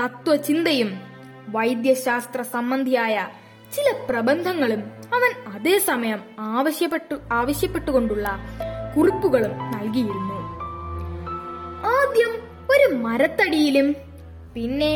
തത്വചിന്തയും 0.00 1.07
വൈദ്യശാസ്ത്ര 1.54 2.42
സംബന്ധിയായ 2.42 3.28
ചില 3.74 3.94
പ്രബന്ധങ്ങളും 4.10 4.82
അവൻ 5.14 5.32
അതേസമയം 5.56 6.20
ആവശ്യപ്പെട്ടു 6.38 7.14
ആവശ്യപ്പെട്ടുകൊണ്ടുള്ള 7.32 8.28
കുറിപ്പുകളും 8.96 9.52
നൽകിയിരുന്നു. 9.58 10.38
ആദ്യം 11.96 12.32
ഒരു 12.70 12.94
മരത്തടിയിലും 12.94 13.96
പിന്നെ 14.54 14.92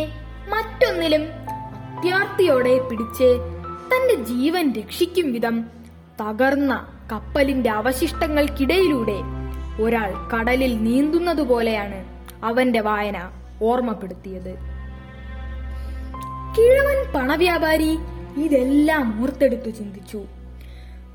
മറ്റൊന്നിലും 0.49 1.25
അത്യാർത്തിയോടെ 1.97 2.79
പിടിച്ച് 2.79 3.29
തന്റെ 3.91 4.15
ജീവൻ 4.15 4.73
രക്ഷിക്കും 4.73 5.33
വിധം 5.33 5.65
തകർന്ന 6.23 6.89
കപ്പലിന്റെ 7.13 7.71
അവശിഷ്ടങ്ങൾക്കിടയിലൂടെ 7.71 9.19
ഒരാൾ 9.83 10.11
കടലിൽ 10.33 10.83
നീന്തുന്നതുപോലെയാണ് 10.83 12.05
അവന്റെ 12.45 12.81
വായന 12.81 13.19
ഓർമ്മപ്പെടുത്തിയത്. 13.63 14.72
കിഴവൻ 16.59 17.13
പണവ്യാപാരി 17.13 17.99
ഇതെല്ലാം 18.37 19.23
ഓർത്തെടുത്തു 19.23 19.71
ചിന്തിച്ചു. 19.71 20.25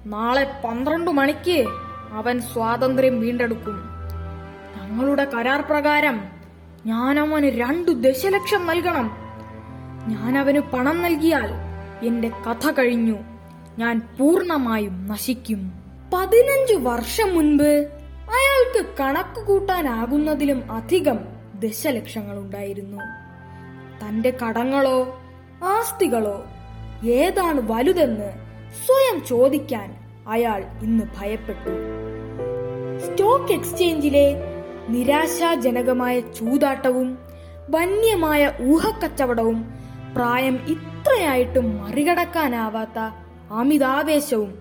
നാളെ 0.06 0.62
പന്ത്രണ്ട് 0.66 1.12
മണിക്ക് 1.12 1.66
അവൻ 2.12 2.42
സ്വാതന്ത്ര്യം 2.42 3.20
വീണ്ടെടുക്കും. 3.20 3.82
ഞങ്ങളുടെ 4.82 5.26
കരാർ 5.26 5.62
പ്രകാരം 5.62 6.22
ഞാൻ 6.86 7.20
അവന് 7.20 7.46
രണ്ടു 7.46 7.92
ദശലക്ഷം 7.92 8.66
നൽകണം. 8.66 9.18
ഞാൻ 10.08 10.38
അവന് 10.38 10.60
പണം 10.60 11.02
നൽകിയാൽ 11.02 11.50
എന്റെ 12.06 12.30
കഥ 12.30 12.72
കഴിഞ്ഞു. 12.72 13.16
ഞാൻ 13.78 14.02
പൂർണമായും 14.20 15.08
നശിക്കും. 15.08 15.74
പതിനഞ്ചു 16.14 16.74
വർഷം 16.74 17.36
മുൻപ് 17.36 17.90
അയാൾക്ക് 18.30 18.90
കണക്ക് 19.00 19.48
കൂട്ടാനാകുന്നതിലും 19.48 20.72
അധികം 20.72 21.20
ദശലക്ഷങ്ങൾ 21.56 22.38
ഉണ്ടായിരുന്നു 22.38 22.98
തന്റെ 24.04 24.38
കടങ്ങളോ 24.44 25.20
ആസ്തികളോ? 25.64 26.44
ഏതാണ് 27.06 27.62
വലുതെന്ന് 27.72 28.32
സ്വയം 28.86 29.26
ചോദിക്കാൻ 29.26 29.96
അയാൾ 30.28 30.64
ഇന്ന് 30.84 31.04
ഭയപ്പെട്ടു. 31.20 31.70
സ്റ്റോക്ക് 33.00 33.54
എക്സ്ചേഞ്ചിലെ 33.54 34.36
നിരാശാജനകമായ 34.90 36.20
ചൂതാട്ടവും 36.20 37.18
വന്യമായ 37.70 38.52
ഊഹക്കച്ചവടവും 38.62 39.74
പ്രായം 40.16 40.60
ഇത്രയായിട്ടും 40.68 41.84
മറികടക്കാനാവാത്ത 41.84 43.00
അമിതാവേശവും 43.52 44.60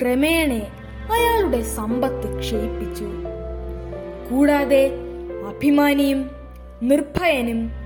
ക്രമേണ 0.00 0.52
അയാളുടെ 1.12 1.62
സമ്പത്ത് 1.62 2.38
ക്ഷയിപ്പിച്ചു. 2.38 3.04
കൂടാതെ 4.30 4.90
അഭിമാനിയും 5.48 6.30
നിർഭയനും 6.82 7.81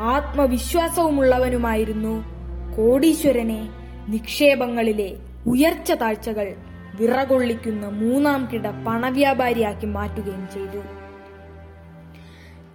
ആത്മവിശ്വാസവുമുള്ളവനുമായിരുന്നു 0.00 2.24
കോടീശ്വരനെ 2.76 3.68
നിക്ഷേപങ്ങളിലെ 4.08 5.16
ഉയർച്ച 5.46 5.92
താഴ്ചകൾ 5.92 6.54
വിറകൊള്ളിക്കുന്ന 7.00 7.86
മൂന്നാം 7.86 8.48
കിട 8.52 8.70
പണവ്യാപാരിയാക്കി 8.70 9.86
മാറ്റുകയും 9.86 10.48
ചെയ്തു. 10.54 10.82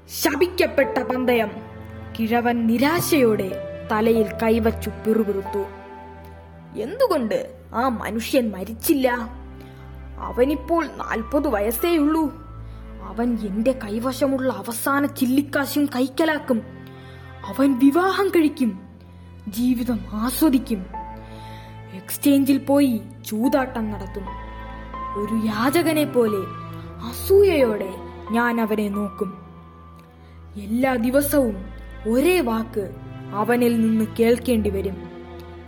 ശപിക്കപ്പെട്ട 0.09 0.97
പന്തയം 0.97 1.51
കിഴവൻ 2.19 2.67
നിരാശയോടെ 2.67 3.51
തലയിൽ 3.91 4.27
കൈവച്ചു 4.43 4.89
പിറുപിറുത്തു. 4.89 5.65
എന്തുകൊണ്ട് 6.79 7.55
ആ 7.73 7.87
മനുഷ്യൻ 7.87 8.51
മരിച്ചില്ല? 8.51 9.29
അവനിപ്പോൾ 10.19 10.85
നാൽപ്പത് 10.85 11.47
വയസ്സേയുള്ളൂ. 11.47 12.45
അവൻ 13.03 13.37
എന്റെ 13.47 13.71
കൈവശമുള്ള 13.71 14.53
അവസാന 14.53 15.05
ചില്ലിക്കാശും 15.05 15.85
കൈക്കലാക്കും. 15.85 16.74
അവൻ 17.45 17.79
വിവാഹം 17.79 18.29
കഴിക്കും. 18.29 18.79
ജീവിതം 19.47 19.99
ആസ്വദിക്കും. 20.11 20.85
എക്സ്ചേഞ്ചിൽ 21.93 22.57
പോയി 22.57 23.01
ചൂതാട്ടം 23.25 23.91
നടത്തും. 23.91 24.23
ഒരു 25.15 25.45
യാചകനെ 25.45 26.05
പോലെ 26.05 26.37
അസൂയയോടെ 27.07 27.95
ഞാൻ 28.31 28.61
അവനെ 28.61 28.89
നോക്കും. 28.89 29.45
എല്ലാ 30.55 30.95
ദിവസവും 30.95 31.65
ഒരേ 32.07 32.39
വാക്ക് 32.39 32.95
അവനിൽ 33.33 33.81
നിന്ന് 33.81 34.05
കേൾക്കേണ്ടി 34.19 34.69
വരും. 34.69 34.97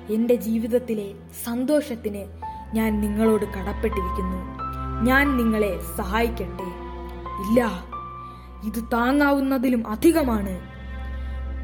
എന്റെ 0.10 0.36
ജീവിതത്തിലെ 0.36 1.14
സന്തോഷത്തിന് 1.44 2.26
ഞാൻ 2.74 3.02
നിങ്ങളോട് 3.02 3.46
കടപ്പെട്ടിരിക്കുന്നു. 3.46 4.60
ഞാൻ 5.04 5.38
നിങ്ങളെ 5.38 5.80
സഹായിക്കട്ടെ. 5.98 6.88
ഇല്ല 7.50 7.84
ഇത് 8.66 8.84
താങ്ങാവുന്നതിലും 8.94 9.88
അധികമാണ്. 9.88 10.77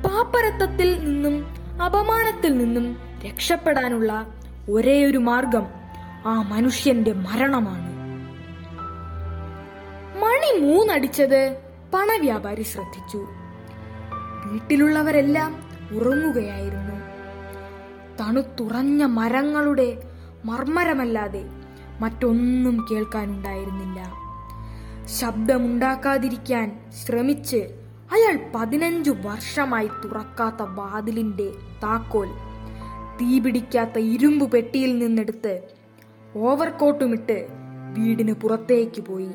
പാപ്പരത്തത്തിൽ 0.05 1.05
നിന്നും 1.05 1.47
അപമാനത്തിൽ 1.83 2.57
നിന്നും 2.57 2.97
രക്ഷപ്പെടാനുള്ള 3.27 4.27
ഒരേയൊരു 4.69 5.17
മാർഗം 5.17 5.67
ആ 6.25 6.41
മനുഷ്യന്റെ 6.41 7.13
മരണമാണ്. 7.13 7.93
മണി 10.19 10.59
മൂന്നടിച്ചത് 10.59 11.57
പണവ്യാപാരി 11.93 12.61
ശ്രദ്ധിച്ചു. 12.61 13.27
വീട്ടിലുള്ളവരെല്ലാം 14.45 15.63
ഉറങ്ങുകയായിരുന്നു. 15.93 16.95
തണുത്തുറഞ്ഞ 18.23 19.05
മരങ്ങളുടെ 19.05 20.03
മർമ്മരമല്ലാതെ 20.45 21.45
മറ്റൊന്നും 21.99 22.85
കേൾക്കാനുണ്ടായിരുന്നില്ല. 22.91 24.13
ശബ്ദമുണ്ടാക്കാതിരിക്കാൻ 25.05 26.79
ശ്രമിച്ച് 27.05 27.82
അയാൾ 28.13 28.39
പതിനഞ്ചു 28.55 29.11
വർഷമായി 29.11 29.87
തുറക്കാത്ത 29.87 30.61
വാതിലിന്റെ 30.61 31.51
താക്കോൽ. 31.83 32.27
തീപിടിക്കാത്ത 33.17 33.97
ഇരുമ്പ് 33.97 34.51
പെട്ടിയിൽ 34.51 34.97
നിന്നെടുത്ത് 34.97 35.63
ഓവർകോട്ടുമിട്ട് 36.35 37.47
വീടിന് 37.97 38.33
പുറത്തേക്ക് 38.33 39.01
പോയി. 39.01 39.31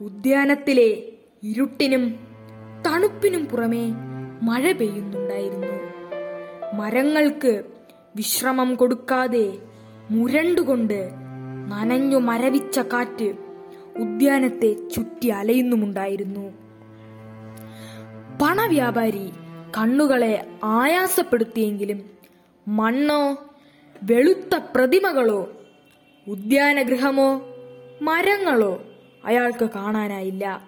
ഉദ്യാനത്തിലെ 0.00 1.02
ഇരുട്ടിനും 1.42 2.14
തണുപ്പിനും 2.86 3.46
പുറമെ 3.46 3.92
മഴ 4.42 4.72
പെയ്യുന്നുണ്ടായിരുന്നു. 4.72 5.76
മരങ്ങൾക്ക് 6.74 7.64
വിശ്രമം 8.16 8.74
കൊടുക്കാതെ 8.74 9.58
മുരണ്ടുകൊണ്ട് 10.10 11.10
നനഞ്ഞു 11.68 12.16
മരവിച്ച 12.16 12.78
കാറ്റ് 12.78 13.34
ഉദ്യാനത്തെ 13.96 14.88
ചുറ്റി 14.88 15.26
അലയുന്നുമുണ്ടായിരുന്നു. 15.26 16.63
പണവ്യാപാരി 18.42 19.30
കണ്ണുകളെ 19.78 20.46
ആയാസപ്പെടുത്തിയെങ്കിലും 20.64 22.10
മണ്ണോ 22.68 23.44
വെളുത്ത 24.02 24.60
പ്രതിമകളോ 24.74 25.52
ഉദ്യാനഗൃഹമോ 26.26 27.42
മരങ്ങളോ 28.02 28.82
അയാൾക്ക് 29.24 29.68
കാണാനായില്ല. 29.76 30.62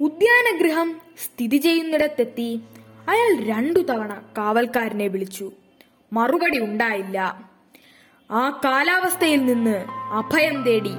ഉദ്യാനഗൃഹം 0.00 0.96
സ്ഥിതി 1.24 1.56
ചെയ്യുന്നിടത്തെത്തി 1.56 2.60
അയാൾ 3.08 3.44
രണ്ടു 3.44 3.78
തവണ 3.78 4.22
കാവൽക്കാരനെ 4.38 5.06
വിളിച്ചു. 5.06 5.52
മറുപടി 6.12 6.58
ഉണ്ടായില്ല. 6.60 7.46
ആ 8.30 8.60
കാലാവസ്ഥയിൽ 8.64 9.44
നിന്ന് 9.44 9.84
അഭയം 10.12 10.62
തേടി 10.62 10.92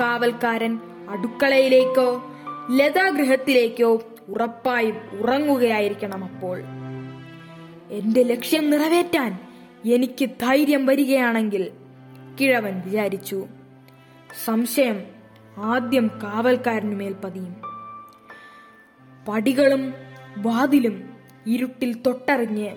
കാവൽക്കാരൻ 0.00 0.80
അടുക്കളയിലേക്കോ 1.08 2.08
ലതാഗൃഹത്തിലേക്കോ 2.70 4.02
ഉറപ്പായും 4.28 4.96
ഉറങ്ങുകയായിരിക്കണം 5.20 6.24
അപ്പോൾ. 6.24 6.60
എന്റെ 7.90 8.22
ലക്ഷ്യം 8.22 8.70
നിറവേറ്റാൻ 8.70 9.38
എനിക്ക് 9.86 10.24
ധൈര്യം 10.24 10.86
വരികയാണെങ്കിൽ 10.86 11.70
കിഴവൻ 12.40 12.80
വിചാരിച്ചു 12.80 13.46
സംശയം 14.44 15.04
ആദ്യം 15.56 16.10
കാവൽക്കാരനുമേൽ 16.22 17.12
പതിയും. 17.12 17.56
പടികളും 19.28 19.94
വാതിലും 20.38 21.10
ഇരുട്ടിൽ 21.46 22.02
തൊട്ടറിഞ്ഞ് 22.02 22.70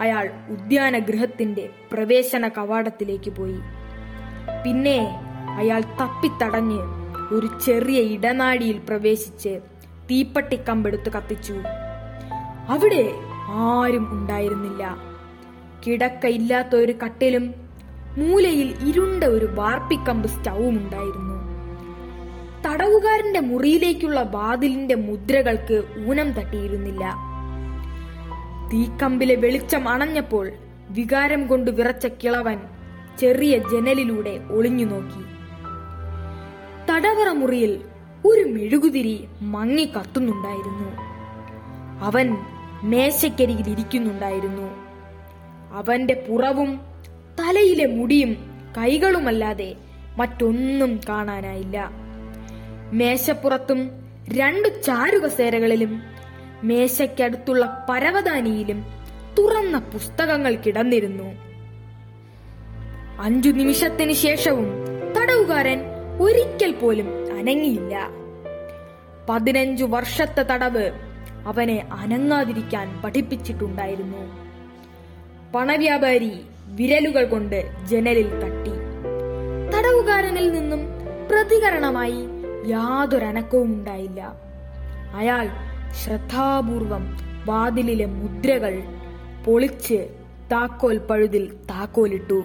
അയാൾ 0.00 0.30
ഉദ്യാന 0.50 0.98
ഗൃഹത്തിന്റെ 0.98 1.70
പ്രവേശന 1.92 2.48
കവാടത്തിലേക്ക് 2.48 3.30
പോയി. 3.30 3.58
പിന്നെ 4.64 4.98
അയാൾ 5.58 5.80
തപ്പിത്തടഞ്ഞ് 5.80 6.78
ഒരു 7.34 7.60
ചെറിയ 7.66 8.00
ഇടനാഴിയിൽ 8.00 8.78
പ്രവേശിച്ച് 8.78 9.60
തീപ്പട്ടിക്കമ്പെടുത്ത് 10.12 11.12
കത്തിച്ചു. 11.12 11.54
അവിടെ 12.68 13.12
ആരും 13.48 14.12
ഉണ്ടായിരുന്നില്ല. 14.12 14.96
കിടക്കയില്ലാത്ത 15.86 16.76
ഒരു 16.76 16.92
കട്ടിലും 16.92 17.54
മൂലയിൽ 18.18 18.74
ഇരുണ്ട 18.86 19.24
ഒരു 19.24 19.46
വാർപ്പിക്കമ്പ് 19.54 20.28
സ്റ്റൗവും 20.28 20.76
ഉണ്ടായിരുന്നു. 20.78 21.36
തടവുകാരന്റെ 22.66 23.40
മുറിയിലേക്കുള്ള 23.40 24.22
വാതിലിന്റെ 24.22 24.94
മുദ്രകൾക്ക് 24.94 25.82
ഊനം 26.08 26.32
തട്ടിയിരുന്നില്ല. 26.32 27.04
തീക്കമ്പിലെ 28.72 29.34
വെളിച്ചം 29.34 29.88
അണഞ്ഞപ്പോൾ 29.88 30.52
വികാരം 30.90 31.46
കൊണ്ട് 31.46 31.70
വിറച്ച 31.70 32.06
കിളവൻ 32.06 32.60
ചെറിയ 33.20 33.58
ജനലിലൂടെ 33.58 34.40
ഒളിഞ്ഞു 34.50 34.84
നോക്കി. 34.84 35.24
തടവറ 36.90 37.28
മുറിയിൽ 37.28 37.80
ഒരു 38.26 38.40
മെഴുകുതിരി 38.40 39.28
മങ്ങി 39.40 39.84
കത്തുന്നുണ്ടായിരുന്നു. 39.84 40.96
അവൻ 42.02 42.36
മേശയ്ക്കരികിൽ 42.82 43.70
ഇരിക്കുന്നുണ്ടായിരുന്നു. 43.70 44.70
അവന്റെ 45.72 46.26
പുറവും 46.28 46.80
തലയിലെ 47.40 47.86
മുടിയും 47.86 48.36
കൈകളുമല്ലാതെ 48.78 49.74
മറ്റൊന്നും 50.16 51.00
കാണാനായില്ല. 51.08 51.90
മേശപ്പുറത്തും 52.92 53.90
രണ്ടു 54.28 54.68
ചാരുകസേരകളിലും 54.68 56.02
മേശയ്ക്കടുത്തുള്ള 56.64 57.86
പരവതാനിയിലും 57.90 58.84
തുറന്ന 59.38 59.78
പുസ്തകങ്ങൾ 59.78 60.54
കിടന്നിരുന്നു. 60.54 61.34
അഞ്ചു 63.20 63.50
നിമിഷത്തിന് 63.50 64.12
ശേഷവും 64.12 64.66
തടവുകാരൻ 65.16 65.80
ഒരിക്കൽ 66.22 66.72
പോലും 66.72 67.21
അനങ്ങിയില്ല 67.42 68.08
പതിനഞ്ചു 69.28 69.84
വർഷത്തെ 69.84 70.42
തടവ് 70.42 70.90
അവനെ 71.46 71.88
അനങ്ങാതിരിക്കാൻ 71.92 73.02
പഠിപ്പിച്ചിട്ടുണ്ടായിരുന്നു. 73.02 74.18
പണവ്യാപാരി 75.54 76.40
വിരലുകൾ 76.66 77.24
കൊണ്ട് 77.24 77.86
ജനലിൽ 77.86 78.28
തട്ടി. 78.28 78.70
തടവുകാരനിൽ 79.74 80.52
നിന്നും 80.52 80.78
പ്രതികരണമായി 81.30 82.24
യാതൊരനക്കവും 82.66 83.74
ഉണ്ടായില്ല. 83.74 84.32
അയാൾ 85.14 85.48
ശ്രദ്ധാപൂർവം 85.92 87.18
വാതിലിലെ 87.46 88.04
മുദ്രകൾ 88.04 88.82
പൊളിച്ച് 89.46 90.08
താക്കോൽ 90.52 90.98
പഴുതിൽ 90.98 91.52
താക്കോലിട്ടു. 91.70 92.44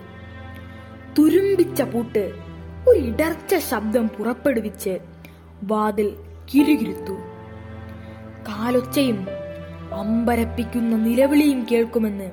തുരുമ്പിച്ച 1.19 1.81
പൂട്ട് 1.81 2.46
ഒരു 2.87 2.99
ഇടർച്ച 2.99 3.55
ശബ്ദം 3.55 4.07
പുറപ്പെടുവിച്ച് 4.07 4.99
വാതിൽ 5.63 6.15
കിരുകിരുത്തു. 6.53 7.13
കാലൊച്ചയും 8.47 9.27
അമ്പരപ്പിക്കുന്ന 9.93 10.95
നിലവിളിയും 10.95 11.67
കേൾക്കുമെന്ന് 11.71 12.31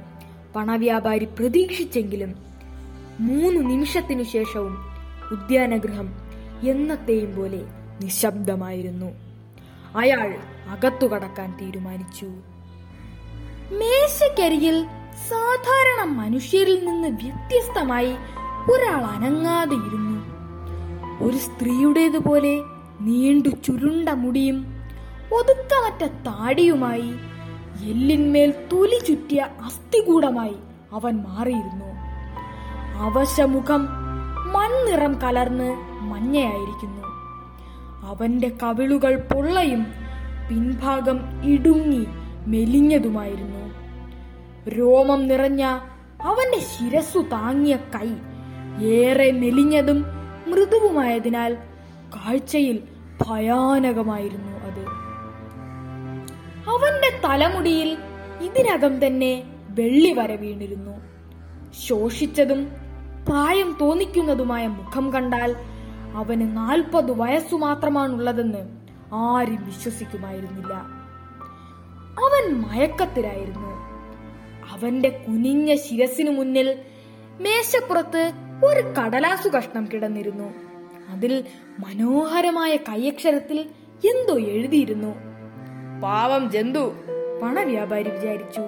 പണവ്യാപാരി 0.56 1.24
പ്രതീക്ഷിച്ചെങ്കിലും 1.24 2.34
മൂന്ന് 3.20 3.70
നിമിഷത്തിനു 3.70 4.22
ശേഷവും 4.22 4.78
ഉദ്യാനഗൃഹം 5.32 6.14
എന്നത്തെയും 6.68 7.36
പോലെ 7.36 7.60
നിശബ്ദമായിരുന്നു. 8.02 9.06
അയാൾ 9.96 10.36
അകത്തു 10.68 11.06
കടക്കാൻ 11.06 11.58
തീരുമാനിച്ചു. 11.60 12.26
മേശക്കരികിൽ 13.70 14.86
സാധാരണ 15.28 16.10
മനുഷ്യരിൽ 16.10 16.86
നിന്ന് 16.86 17.08
വ്യത്യസ്തമായി 17.08 18.12
ഒരാൾ 18.70 19.02
അനങ്ങാതെ 19.04 19.74
ഇരുന്നു. 19.74 20.13
ഒരു 21.22 21.36
സ്ത്രീയുടേതുപോലെ 21.36 22.62
നീണ്ടു 23.00 23.48
ചുരുണ്ട 23.48 24.08
മുടിയും 24.08 24.66
ഒതുക്കമറ്റ 25.32 26.06
താടിയുമായി 26.06 27.14
എല്ലിന്മേൽ 27.90 28.54
തൊലി 28.72 28.98
ചുറ്റിയ 29.08 29.46
അസ്ഥികൂടമായി 29.64 30.54
അവൻ 30.92 31.16
മാറിയിരുന്നു. 31.16 31.84
അവശമുഖം 33.02 33.88
മൺനിറം 34.52 35.20
കലർന്ന് 35.20 35.76
മഞ്ഞയായിരിക്കുന്നു. 36.02 37.02
അവന്റെ 38.04 38.52
കവിളുകൾ 38.62 39.20
പൊള്ളയും 39.20 39.86
പിൻഭാഗം 40.50 41.20
ഇടുങ്ങി 41.44 42.06
മെലിഞ്ഞതുമായിരുന്നു. 42.46 43.64
രോമം 44.68 45.28
നിറഞ്ഞ 45.28 45.64
അവന്റെ 46.22 46.60
ശിരസു 46.60 47.18
താങ്ങിയ 47.18 47.76
കൈ 47.76 48.14
ഏറെ 48.84 49.30
മെലിഞ്ഞതും 49.30 50.23
മൃദുവുമായതിനാൽ 50.54 51.54
കാഴ്ചയിൽ 52.16 52.82
ഭയാനകമായിരുന്നു 53.26 54.52
അത്. 54.52 54.84
അവന്റെ 56.70 57.20
തലമുടിയിൽ 57.24 57.98
ഇതിനകം 58.40 59.06
തന്നെ 59.06 59.42
വെള്ളി 59.68 60.12
വര 60.12 60.34
വീണിരുന്നു. 60.34 61.00
ശോഷിച്ചതും 61.86 62.68
പ്രായം 63.28 63.78
തോന്നിക്കുന്നതുമായ 63.80 64.66
മുഖം 64.66 65.12
കണ്ടാൽ 65.12 65.56
അവന് 66.14 66.56
നാൽപ്പത് 66.56 67.12
വയസ്സു 67.12 67.56
മാത്രമാണുള്ളതെന്ന് 67.56 68.76
ആരും 69.14 69.66
വിശ്വസിക്കുമായിരുന്നില്ല. 69.66 70.74
അവൻ 72.24 72.54
മയക്കത്തിലായിരുന്നു. 72.54 73.68
അവന്റെ 74.70 75.24
കുനിഞ്ഞ 75.28 75.74
ശിരസിനു 75.74 76.30
മുന്നിൽ 76.30 76.78
മേശപ്പുറത്ത് 77.40 78.32
ഒരു 78.64 79.00
കടലാസു 79.00 79.48
കഷ്ണം 79.48 79.88
കിടന്നിരുന്നു. 79.94 80.54
അതിൽ 81.08 81.44
മനോഹരമായ 81.78 82.76
കൈയക്ഷരത്തിൽ 82.76 83.60
എന്തോ 83.94 84.38
എഴുതിയിരുന്നു. 84.38 85.14
പാവം 86.02 86.50
ജന്തു 86.50 86.94
പണവ്യാപാരി 87.42 88.10
വിചാരിച്ചു. 88.10 88.60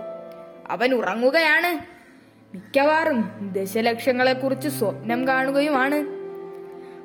അവൻ 0.70 0.94
ഉറങ്ങുകയാണ്. 0.94 1.96
മിക്കവാറും 2.54 3.50
ദശലക്ഷങ്ങളെ 3.52 4.32
കുറിച്ച് 4.32 4.68
സ്വപ്നം 4.68 5.28
കാണുകയുമാണ്. 5.28 6.06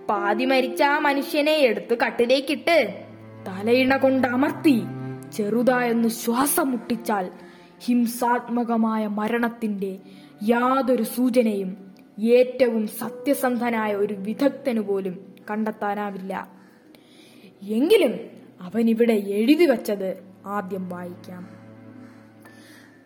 പാതി 0.07 0.45
മരിച്ച 0.45 0.83
ആ 0.83 0.99
മനുഷ്യനെ 0.99 1.51
എടുത്ത് 1.51 1.97
കട്ടിലേക്കിട്ട് 1.97 3.03
തലയിണ 3.47 3.97
കൊണ്ട് 3.97 4.27
അമർത്തി 4.27 4.81
ചെറുതായൊന്ന് 5.33 6.09
ശ്വാസം 6.09 6.71
മുട്ടിച്ചാൽ 6.71 7.31
ഹിംസാത്മകമായ 7.79 9.07
മരണത്തിന്റെ 9.07 9.99
യാതൊരു 10.49 11.03
സൂചനയും 11.03 11.90
ഏറ്റവും 12.21 12.87
സത്യസന്ധനായ 12.87 13.95
ഒരു 13.95 14.13
വിദഗ്ധനു 14.13 14.81
പോലും 14.81 15.35
കണ്ടെത്താനാവില്ല. 15.49 16.47
എങ്കിലും 17.61 18.19
അവൻ 18.61 18.89
ഇവിടെ 18.89 19.13
എഴുതി 19.13 19.65
വച്ചത് 19.65 20.23
ആദ്യം 20.45 20.89
വായിക്കാം. 20.89 21.43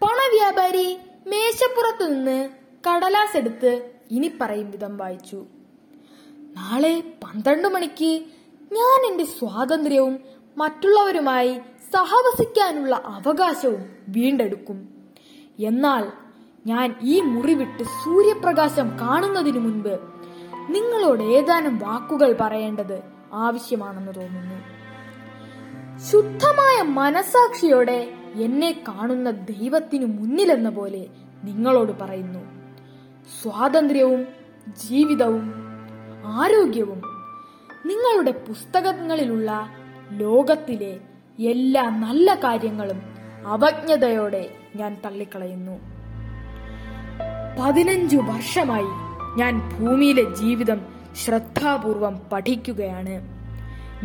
പണവ്യാപാരി 0.02 0.98
മേശപ്പുറത്തു 1.28 2.14
നിന്ന് 2.14 2.50
കടലാസ് 2.90 3.38
എടുത്ത് 3.38 3.92
ഇനി 4.12 4.32
പറയും 4.42 4.72
വിധം 4.72 4.98
വായിച്ചു. 4.98 5.46
നാളെ 6.30 7.00
പന്ത്രണ്ട് 7.24 7.68
മണിക്ക് 7.68 8.24
ഞാൻ 8.72 9.12
എന്റെ 9.12 9.24
സ്വാതന്ത്ര്യവും 9.24 10.20
മറ്റുള്ളവരുമായി 10.58 11.60
സഹവസിക്കാനുള്ള 11.94 12.96
അവകാശവും 12.96 13.86
വീണ്ടെടുക്കും. 14.10 15.08
എന്നാൽ 15.60 16.25
ഞാൻ 16.68 16.96
ഈ 17.02 17.22
മുറി 17.22 17.54
വിട്ട് 17.54 17.84
സൂര്യപ്രകാശം 17.84 18.98
കാണുന്നതിനു 19.02 19.60
മുൻപ് 19.60 20.00
നിങ്ങളോട് 20.70 21.24
ഏതാനും 21.24 21.78
വാക്കുകൾ 21.78 22.38
പറയേണ്ടത് 22.42 23.04
ആവശ്യമാണെന്ന് 23.34 24.14
തോന്നുന്നു. 24.16 24.58
ശുദ്ധമായ 26.00 26.82
മനസാക്ഷിയോടെ 26.82 28.14
എന്നെ 28.36 28.84
കാണുന്ന 28.88 29.32
ദൈവത്തിനു 29.32 30.06
മുന്നിലെന്ന 30.06 30.70
പോലെ 30.70 31.08
നിങ്ങളോട് 31.44 31.92
പറയുന്നു. 31.92 32.40
സ്വാതന്ത്ര്യവും 33.42 34.28
ജീവിതവും 34.68 35.54
ആരോഗ്യവും 36.26 37.02
നിങ്ങളുടെ 37.86 38.32
പുസ്തകങ്ങളിലുള്ള 38.32 39.70
ലോകത്തിലെ 40.12 41.00
എല്ലാ 41.40 41.90
നല്ല 41.90 42.34
കാര്യങ്ങളും 42.36 43.02
അവജ്ഞതയോടെ 43.46 44.56
ഞാൻ 44.76 44.98
തള്ളിക്കളയുന്നു. 45.06 45.95
പതിനഞ്ചു 47.60 48.18
വർഷമായി 48.18 48.86
ഞാൻ 49.40 49.70
ഭൂമിയിലെ 49.80 50.36
ജീവിതം 50.36 50.82
ശ്രദ്ധാപൂർവം 51.24 52.20
പഠിക്കുകയാണ്. 52.32 53.22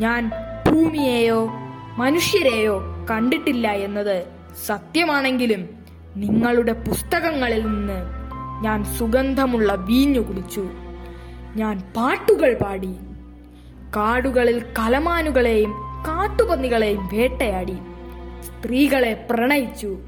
ഞാൻ 0.00 0.30
ഭൂമിയെയോ 0.66 1.48
മനുഷ്യരെയോ 1.96 2.80
കണ്ടിട്ടില്ല 3.10 3.70
എന്നത് 3.70 4.24
സത്യമാണെങ്കിലും 4.66 5.68
നിങ്ങളുടെ 6.16 6.72
പുസ്തകങ്ങളിൽ 6.72 7.66
നിന്ന് 7.66 8.02
ഞാൻ 8.62 8.84
സുഗന്ധമുള്ള 8.84 9.74
വീഞ്ഞു 9.74 10.20
കുടിച്ചു. 10.20 10.68
ഞാൻ 11.56 11.82
പാട്ടുകൾ 11.96 12.54
പാടി. 12.54 12.94
കാടുകളിൽ 13.96 14.62
കലമാനുകളെയും 14.78 15.70
കാട്ടുപന്നികളെയും 16.08 17.06
വേട്ടയാടി. 17.12 17.76
സ്ത്രീകളെ 18.42 19.26
പ്രണയിച്ചു. 19.30 19.98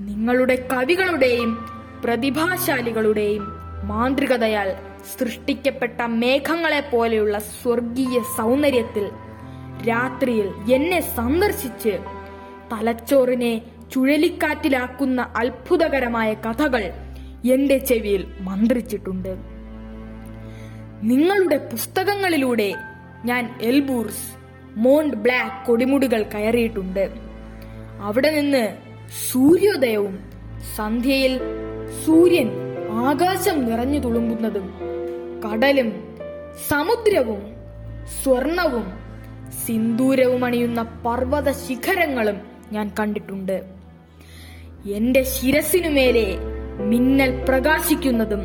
നിങ്ങളുടെ 0.00 0.68
കവികളുടെയും 0.72 1.77
പ്രതിഭാശാലികളുടെയും 2.04 3.44
മാന്ത്രികതയാൽ 3.84 4.68
സൃഷ്ടിക്കപ്പെട്ട 5.18 6.00
മേഘങ്ങളെ 6.02 6.80
പോലെയുള്ള 6.80 7.38
സ്വർഗീയ 7.38 8.22
സൗന്ദര്യത്തിൽ 8.36 9.10
രാത്രിയിൽ 9.88 10.72
എന്നെ 10.72 11.00
സന്ദർശിച്ച് 11.00 11.98
തലച്ചോറിനെ 12.72 13.62
ചുഴലിക്കാറ്റിലാക്കുന്ന 13.92 15.28
അത്ഭുതകരമായ 15.36 16.34
കഥകൾ 16.34 16.82
എന്റെ 17.44 17.78
ചെവിയിൽ 17.78 18.26
മന്ത്രിച്ചിട്ടുണ്ട്. 18.40 19.38
നിങ്ങളുടെ 21.02 21.56
പുസ്തകങ്ങളിലൂടെ 21.56 22.74
ഞാൻ 23.24 23.58
എൽബൂർസ് 23.60 24.26
മോണ്ട് 24.76 25.16
ബ്ലാക്ക് 25.16 25.66
കൊടിമുടികൾ 25.66 26.22
കയറിയിട്ടുണ്ട്. 26.22 27.10
അവിടെ 28.00 28.30
നിന്ന് 28.30 28.64
സൂര്യോദയവും 29.30 30.18
സന്ധ്യയിൽ 30.76 31.34
സൂര്യൻ 31.90 32.48
ആകാശം 32.90 33.66
നിറഞ്ഞു 33.66 33.98
തുളുമ്പുന്നതും 33.98 34.66
കടലും 35.44 35.88
സമുദ്രവും 36.68 37.42
സ്വർണവും 38.22 38.86
സിന്ദൂരവും 39.66 40.44
അണിയുന്ന 40.44 40.82
പർവത 40.82 41.50
ശിഖരങ്ങളും 41.50 42.38
ഞാൻ 42.72 42.92
കണ്ടിട്ടുണ്ട്. 42.98 43.62
എന്റെ 44.84 45.22
ശിരസിനുമേലെ 45.22 46.38
മിന്നൽ 46.90 47.44
പ്രകാശിക്കുന്നതും 47.48 48.42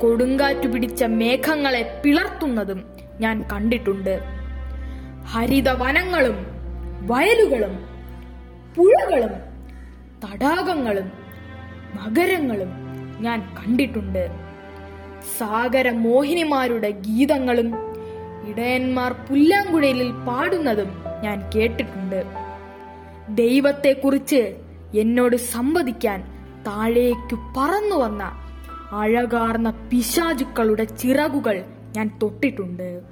കൊടുങ്കാറ്റു 0.00 0.68
പിടിച്ച 0.68 1.02
മേഘങ്ങളെ 1.04 2.00
പിളർത്തുന്നതും 2.02 2.84
ഞാൻ 3.20 3.44
കണ്ടിട്ടുണ്ട്. 3.52 4.22
ഹരിത 5.26 5.68
വനങ്ങളും 5.68 6.38
വയലുകളും 7.06 7.74
പുഴകളും 8.76 9.34
തടാകങ്ങളും 10.24 11.21
നഗരങ്ങളും 11.94 12.70
ഞാൻ 13.20 13.40
കണ്ടിട്ടുണ്ട്. 13.40 14.30
സാഗര 15.38 15.90
മോഹിനിമാരുടെ 15.90 16.90
ഗീതങ്ങളും 16.90 17.72
ഇടയന്മാർ 18.48 19.12
പുല്ലാങ്കുഴലിൽ 19.12 20.12
പാടുന്നതും 20.12 20.90
ഞാൻ 21.22 21.50
കേട്ടിട്ടുണ്ട്. 21.54 22.24
ദൈവത്തെക്കുറിച്ച് 23.28 24.56
എന്നോട് 24.94 25.36
സംവദിക്കാൻ 25.36 26.20
താഴേക്കു 26.66 27.54
പറന്നു 27.56 27.96
വന്ന 27.96 28.22
അഴകാർന്ന 28.92 29.70
പിശാചുക്കളുടെ 29.70 30.84
ചിറകുകൾ 30.84 31.64
ഞാൻ 31.96 32.18
തൊട്ടിട്ടുണ്ട്. 32.22 33.02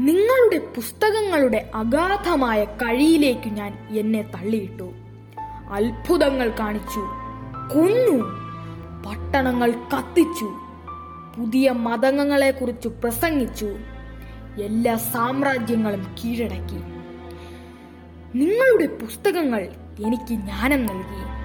നിങ്ങളുടെ 0.00 0.58
പുസ്തകങ്ങളുടെ 0.58 1.70
അഗാധമായ 1.74 2.64
കഴിയിലേക്ക് 2.64 3.48
ഞാൻ 3.48 3.86
എന്നെ 3.90 4.22
തള്ളിയിട്ടു. 4.22 4.92
അത്ഭുതങ്ങൾ 5.70 6.48
കാണിച്ചു. 6.48 7.00
കൊന്നു. 7.74 8.22
പട്ടണങ്ങൾ 9.06 9.70
കത്തിച്ചു. 9.70 10.52
പുതിയ 11.38 11.70
മതങ്ങളെക്കുറിച്ച് 11.70 12.88
പ്രസംഗിച്ചു. 12.88 13.76
എല്ലാ 14.62 14.96
സാമ്രാജ്യങ്ങളും 14.96 16.16
കീഴടക്കി. 16.24 16.82
നിങ്ങളുടെ 18.38 18.86
പുസ്തകങ്ങൾ 18.86 19.60
എനിക്ക് 20.06 20.28
ജ്ഞാനം 20.28 20.86
നൽകി. 20.86 21.36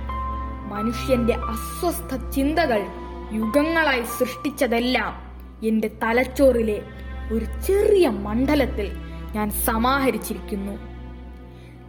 മനുഷ്യന്റെ 0.74 1.34
അസ്വസ്ഥ 1.34 2.30
ചിന്തകൾ 2.30 2.86
യുഗങ്ങളായി 3.34 4.02
സൃഷ്ടിച്ചതെല്ലാം 4.02 5.32
എന്റെ 5.68 5.92
തലച്ചോറിലെ 6.04 6.84
ഒരു 7.32 7.46
ചെറിയ 7.46 8.10
മണ്ഡലത്തിൽ 8.10 8.92
ഞാൻ 9.32 9.50
സമാഹരിച്ചിരിക്കുന്നു. 9.50 10.91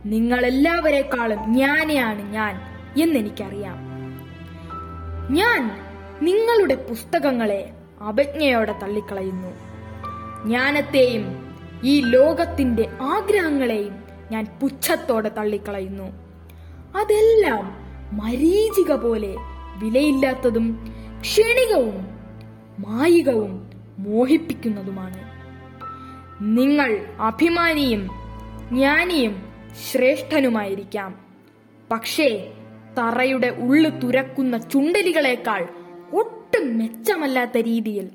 നിങ്ങളെല്ലാവരെക്കാളും 0.06 1.54
ജ്ഞാനിയാണ് 1.54 2.32
ഞാൻ 2.32 2.60
എന്നെനിക്കറിയാം. 3.02 3.76
ഞാൻ 5.34 5.80
നിങ്ങളുടെ 6.22 6.74
പുസ്തകങ്ങളെ 6.74 7.72
അപജ്ഞയോടെ 8.08 8.72
തള്ളിക്കളയുന്നു. 8.72 9.48
ജ്ഞാനത്തെയും 10.46 11.56
ഈ 11.84 12.00
ലോകത്തിന്റെ 12.00 12.88
ആഗ്രഹങ്ങളെയും 13.00 14.04
ഞാൻ 14.30 14.46
പുച്ഛത്തോടെ 14.62 15.28
തള്ളിക്കളയുന്നു. 15.28 16.04
അതെല്ലാം 16.96 17.76
മരീചിക 18.12 18.92
പോലെ 18.92 19.36
വിലയില്ലാത്തതും 19.76 20.94
ക്ഷണികവും 21.20 22.06
മായികവും 22.78 23.70
മോഹിപ്പിക്കുന്നതുമാണ്. 23.98 25.32
നിങ്ങൾ 26.40 27.06
അഭിമാനിയും 27.20 28.10
ജ്ഞാനിയും 28.68 29.51
ശ്രേഷ്ഠനുമായിരിക്കാം. 29.74 31.26
പക്ഷേ 31.90 32.52
തറയുടെ 32.98 33.46
ഉള്ളു 33.46 33.90
തുരക്കുന്ന 33.90 34.58
ചുണ്ടലികളെക്കാൾ 34.58 35.68
ഒട്ടും 36.12 36.78
മെച്ചമല്ലാത്ത 36.78 37.58
രീതിയിൽ 37.58 38.08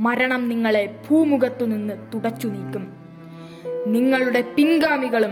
മരണം 0.00 0.48
നിങ്ങളെ 0.48 0.96
ഭൂമുഖത്തു 1.10 1.64
നിന്ന് 1.64 1.94
തുടച്ചു 2.14 2.48
നീക്കും. 2.48 2.92
നിങ്ങളുടെ 3.86 4.40
പിൻഗാമികളും 4.40 5.30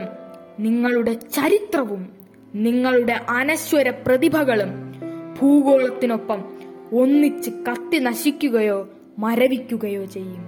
നിങ്ങളുടെ 0.61 1.12
ചരിത്രവും 1.12 2.12
നിങ്ങളുടെ 2.55 3.12
അനശ്വര 3.12 3.90
പ്രതിഭകളും 3.90 4.95
ഭൂഗോളത്തിനൊപ്പം 5.40 6.45
ഒന്നിച്ച് 6.93 7.51
കത്തി 7.51 7.99
നശിക്കുകയോ 7.99 8.88
മരവിക്കുകയോ 9.19 10.05
ചെയ്യും. 10.05 10.45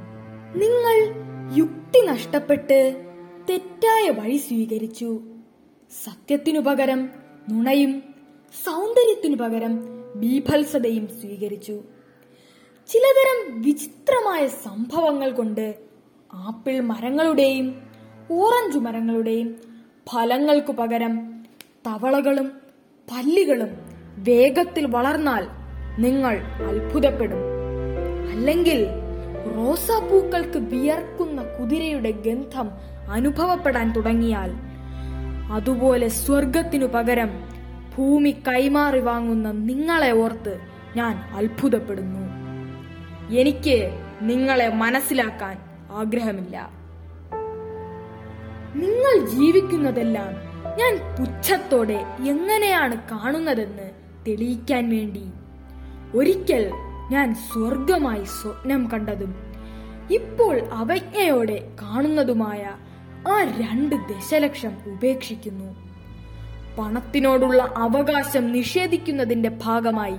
നിങ്ങൾ 0.56 1.14
യുക്തി 1.58 2.06
നഷ്ടപ്പെട്ട് 2.06 3.04
തെറ്റായ 3.48 4.10
വഴി 4.10 4.36
സ്വീകരിച്ചു. 4.36 5.20
സത്യത്തിനു 6.04 6.60
പകരം 6.60 7.10
നുണയും 7.50 8.02
സൗന്ദര്യത്തിനു 8.64 9.36
പകരം 9.36 9.80
ബീഭത്സതയും 10.16 11.08
സ്വീകരിച്ചു. 11.20 11.72
ചിലതരം 12.88 13.62
വിചിത്രമായ 13.62 14.48
സംഭവങ്ങൾ 14.48 15.30
കൊണ്ട് 15.30 15.74
ആപ്പിൾ 16.32 16.80
മരങ്ങളുടെയും 16.80 17.82
ഓറഞ്ച് 18.32 18.78
മരങ്ങളുടെയും 18.78 19.56
ഫലങ്ങൾക്കു 20.12 20.72
പകരം 20.72 21.44
തവളകളും 21.86 22.48
പല്ലികളും 23.12 23.68
വേഗത്തിൽ 24.18 24.86
വളർന്നാൽ 24.86 25.46
നിങ്ങൾ 26.00 26.38
അത്ഭുതപ്പെടും. 26.40 27.38
അല്ലെങ്കിൽ 28.30 28.86
റോസാപ്പൂക്കൾക്ക് 29.56 30.58
വിയർക്കുന്ന 30.58 31.42
കുതിരയുടെ 31.42 32.10
ഗന്ധം 32.10 32.70
അനുഭവപ്പെടാൻ 33.10 33.92
തുടങ്ങിയാൽ 33.92 34.52
അതുപോലെ 35.52 36.08
സ്വർഗത്തിനു 36.08 36.86
പകരം 36.86 37.30
ഭൂമി 37.98 38.30
കൈമാറി 38.30 39.00
വാങ്ങുന്ന 39.00 39.50
നിങ്ങളെ 39.50 40.10
ഓർത്ത് 40.10 40.60
ഞാൻ 40.96 41.16
അത്ഭുതപ്പെടുന്നു. 41.16 42.20
എനിക്ക് 43.34 43.98
നിങ്ങളെ 44.22 44.68
മനസ്സിലാക്കാൻ 44.68 45.58
ആഗ്രഹമില്ല. 45.90 46.70
നിങ്ങൾ 48.74 49.26
ജീവിക്കുന്നതെല്ലാം 49.26 50.52
ഞാൻ 50.78 50.96
പുച്ഛത്തോടെ 50.96 52.06
എങ്ങനെയാണ് 52.26 52.96
കാണുന്നതെന്ന് 52.96 53.90
തെളിയിക്കാൻ 54.28 54.90
വേണ്ടി. 54.90 55.24
ഒരിക്കൽ 56.14 56.70
ഞാൻ 57.10 57.34
സ്വർഗമായി 57.34 58.24
സ്വപ്നം 58.24 58.90
കണ്ടതും 58.90 59.34
ഇപ്പോൾ 60.10 60.60
അവജ്ഞയോടെ 60.72 61.68
കാണുന്നതുമായ 61.82 62.70
ആ 63.28 63.42
രണ്ട് 63.42 63.96
ദശലക്ഷം 63.96 64.72
ഉപേക്ഷിക്കുന്നു. 64.86 65.92
പണത്തിനോടുള്ള 66.78 67.74
അവകാശം 67.76 68.52
നിഷേധിക്കുന്നതിന്റെ 68.52 69.48
ഭാഗമായി 69.64 70.16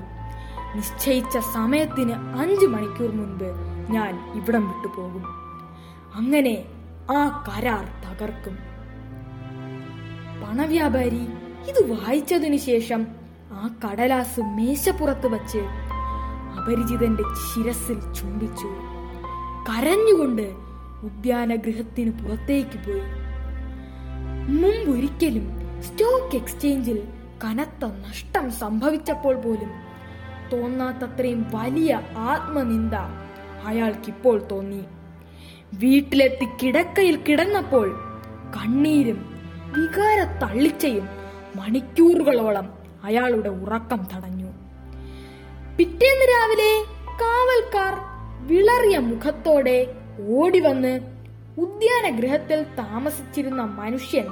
നിശ്ചയിച്ച 0.75 1.37
സമയത്തിന് 1.37 2.11
അഞ്ചു 2.11 2.65
മണിക്കൂർ 2.65 3.11
മുൻപ് 3.11 3.55
ഞാൻ 3.91 4.31
ഇവിടം 4.35 4.67
വിട്ടുപോകും. 4.67 5.23
അങ്ങനെ 6.15 6.65
ആ 7.11 7.45
കരാർ 7.49 7.85
തകർക്കും. 7.85 8.57
പണവ്യാപാരി 10.43 11.27
ഇത് 11.69 11.91
വായിച്ചതിനു 11.91 12.57
ശേഷം 12.57 13.07
ആ 13.51 13.69
കടലാസ് 13.85 14.39
മേശപ്പുറത്ത് 14.39 15.27
വച്ച് 15.27 15.57
അപരിചിതന്റെ 16.59 17.23
ശിരസിൽ 17.23 18.13
ചുംബിച്ചു. 18.13 18.67
കരഞ്ഞുകൊണ്ട് 19.69 20.62
ഉദ്യാനഗൃഹത്തിന് 21.07 22.11
പുറത്തേക്ക് 22.11 22.77
പോയി. 22.85 23.03
മുമ്പൊരിക്കലും 24.59 25.47
സ്റ്റോക്ക് 25.81 26.35
എക്സ്ചേഞ്ചിൽ 26.35 26.99
കനത്ത 27.43 27.85
നഷ്ടം 27.85 28.51
സംഭവിച്ചപ്പോൾ 28.51 29.35
പോലും 29.35 29.71
തോന്നാത്തത്രയും 30.51 31.41
വലിയ 31.51 32.01
ആത്മനിന്ദ 32.17 32.95
അയാൾക്കിപ്പോൾ 33.65 34.37
തോന്നി. 34.51 34.83
വീട്ടിലെത്തി 35.73 36.47
കിടക്കയിൽ 36.61 37.15
കിടന്നപ്പോൾ 37.17 37.87
കണ്ണീരും 38.55 39.19
വികാര 39.75 40.19
തള്ളിച്ചയും 40.41 41.07
മണിക്കൂറുകളോളം 41.55 42.67
അയാളുടെ 43.03 43.49
ഉറക്കം 43.49 44.07
തടഞ്ഞു. 44.13 44.49
പിറ്റേന്ന് 45.77 46.25
രാവിലെ 46.31 46.71
കാവൽക്കാർ 47.21 47.93
വിളറിയ 48.47 48.97
മുഖത്തോടെ 48.97 49.77
ഓടിവന്ന് 50.19 50.99
ഉദ്യാനഗ്രഹത്തിൽ 51.57 52.63
താമസിച്ചിരുന്ന 52.63 53.61
മനുഷ്യൻ 53.61 54.27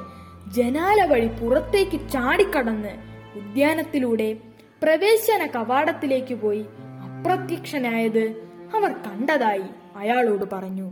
ജനാല 0.51 1.05
വഴി 1.05 1.27
പുറത്തേക്ക് 1.27 2.09
ചാടിക്കടന്ന് 2.09 2.89
ഉദ്യാനത്തിലൂടെ 3.35 4.37
പ്രവേശന 4.83 5.45
കവാടത്തിലേക്ക് 5.45 6.33
പോയി 6.33 6.65
അപ്രത്യക്ഷനായത് 6.83 8.49
അവർ 8.75 8.91
കണ്ടതായി 8.91 9.63
അയാളോട് 9.95 10.45
പറഞ്ഞു. 10.53 10.91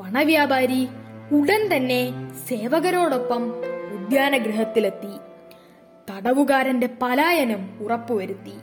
പണവ്യാപാരി 0.00 0.88
ഉടൻ 1.32 1.76
തന്നെ 1.76 2.30
സേവകരോടൊപ്പം 2.48 3.52
ഉദ്യാനഗൃഹത്തിലെത്തി. 3.92 5.16
തടവുകാരന്റെ 6.10 6.88
പലായനം 7.02 7.78
ഉറപ്പുവരുത്തി. 7.80 8.54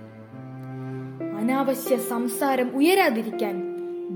അനാവശ്യ 1.39 1.97
സംസാരം 1.97 2.75
ഉയരാതിരിക്കാൻ 2.75 3.68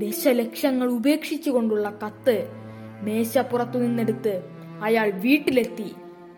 ദശലക്ഷങ്ങൾ 0.04 0.88
ഉപേക്ഷിച്ചുകൊണ്ടുള്ള 0.88 1.88
കത്ത് 2.04 2.38
മേശപ്പുറത്തു 3.02 3.78
നിന്നെടുത്ത് 3.78 4.34
അയാൾ 4.82 5.10
വീട്ടിലെത്തി 5.26 5.90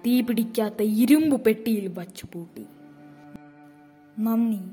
തീ 0.06 0.21
പിടിക്കാത്ത 0.21 0.82
ഇരുമ്പു 1.04 1.38
പെട്ടിയിൽ 1.38 1.86
വച്ചു 1.97 2.25
പൂട്ടി 2.34 2.65
നന്ദി. 4.19 4.63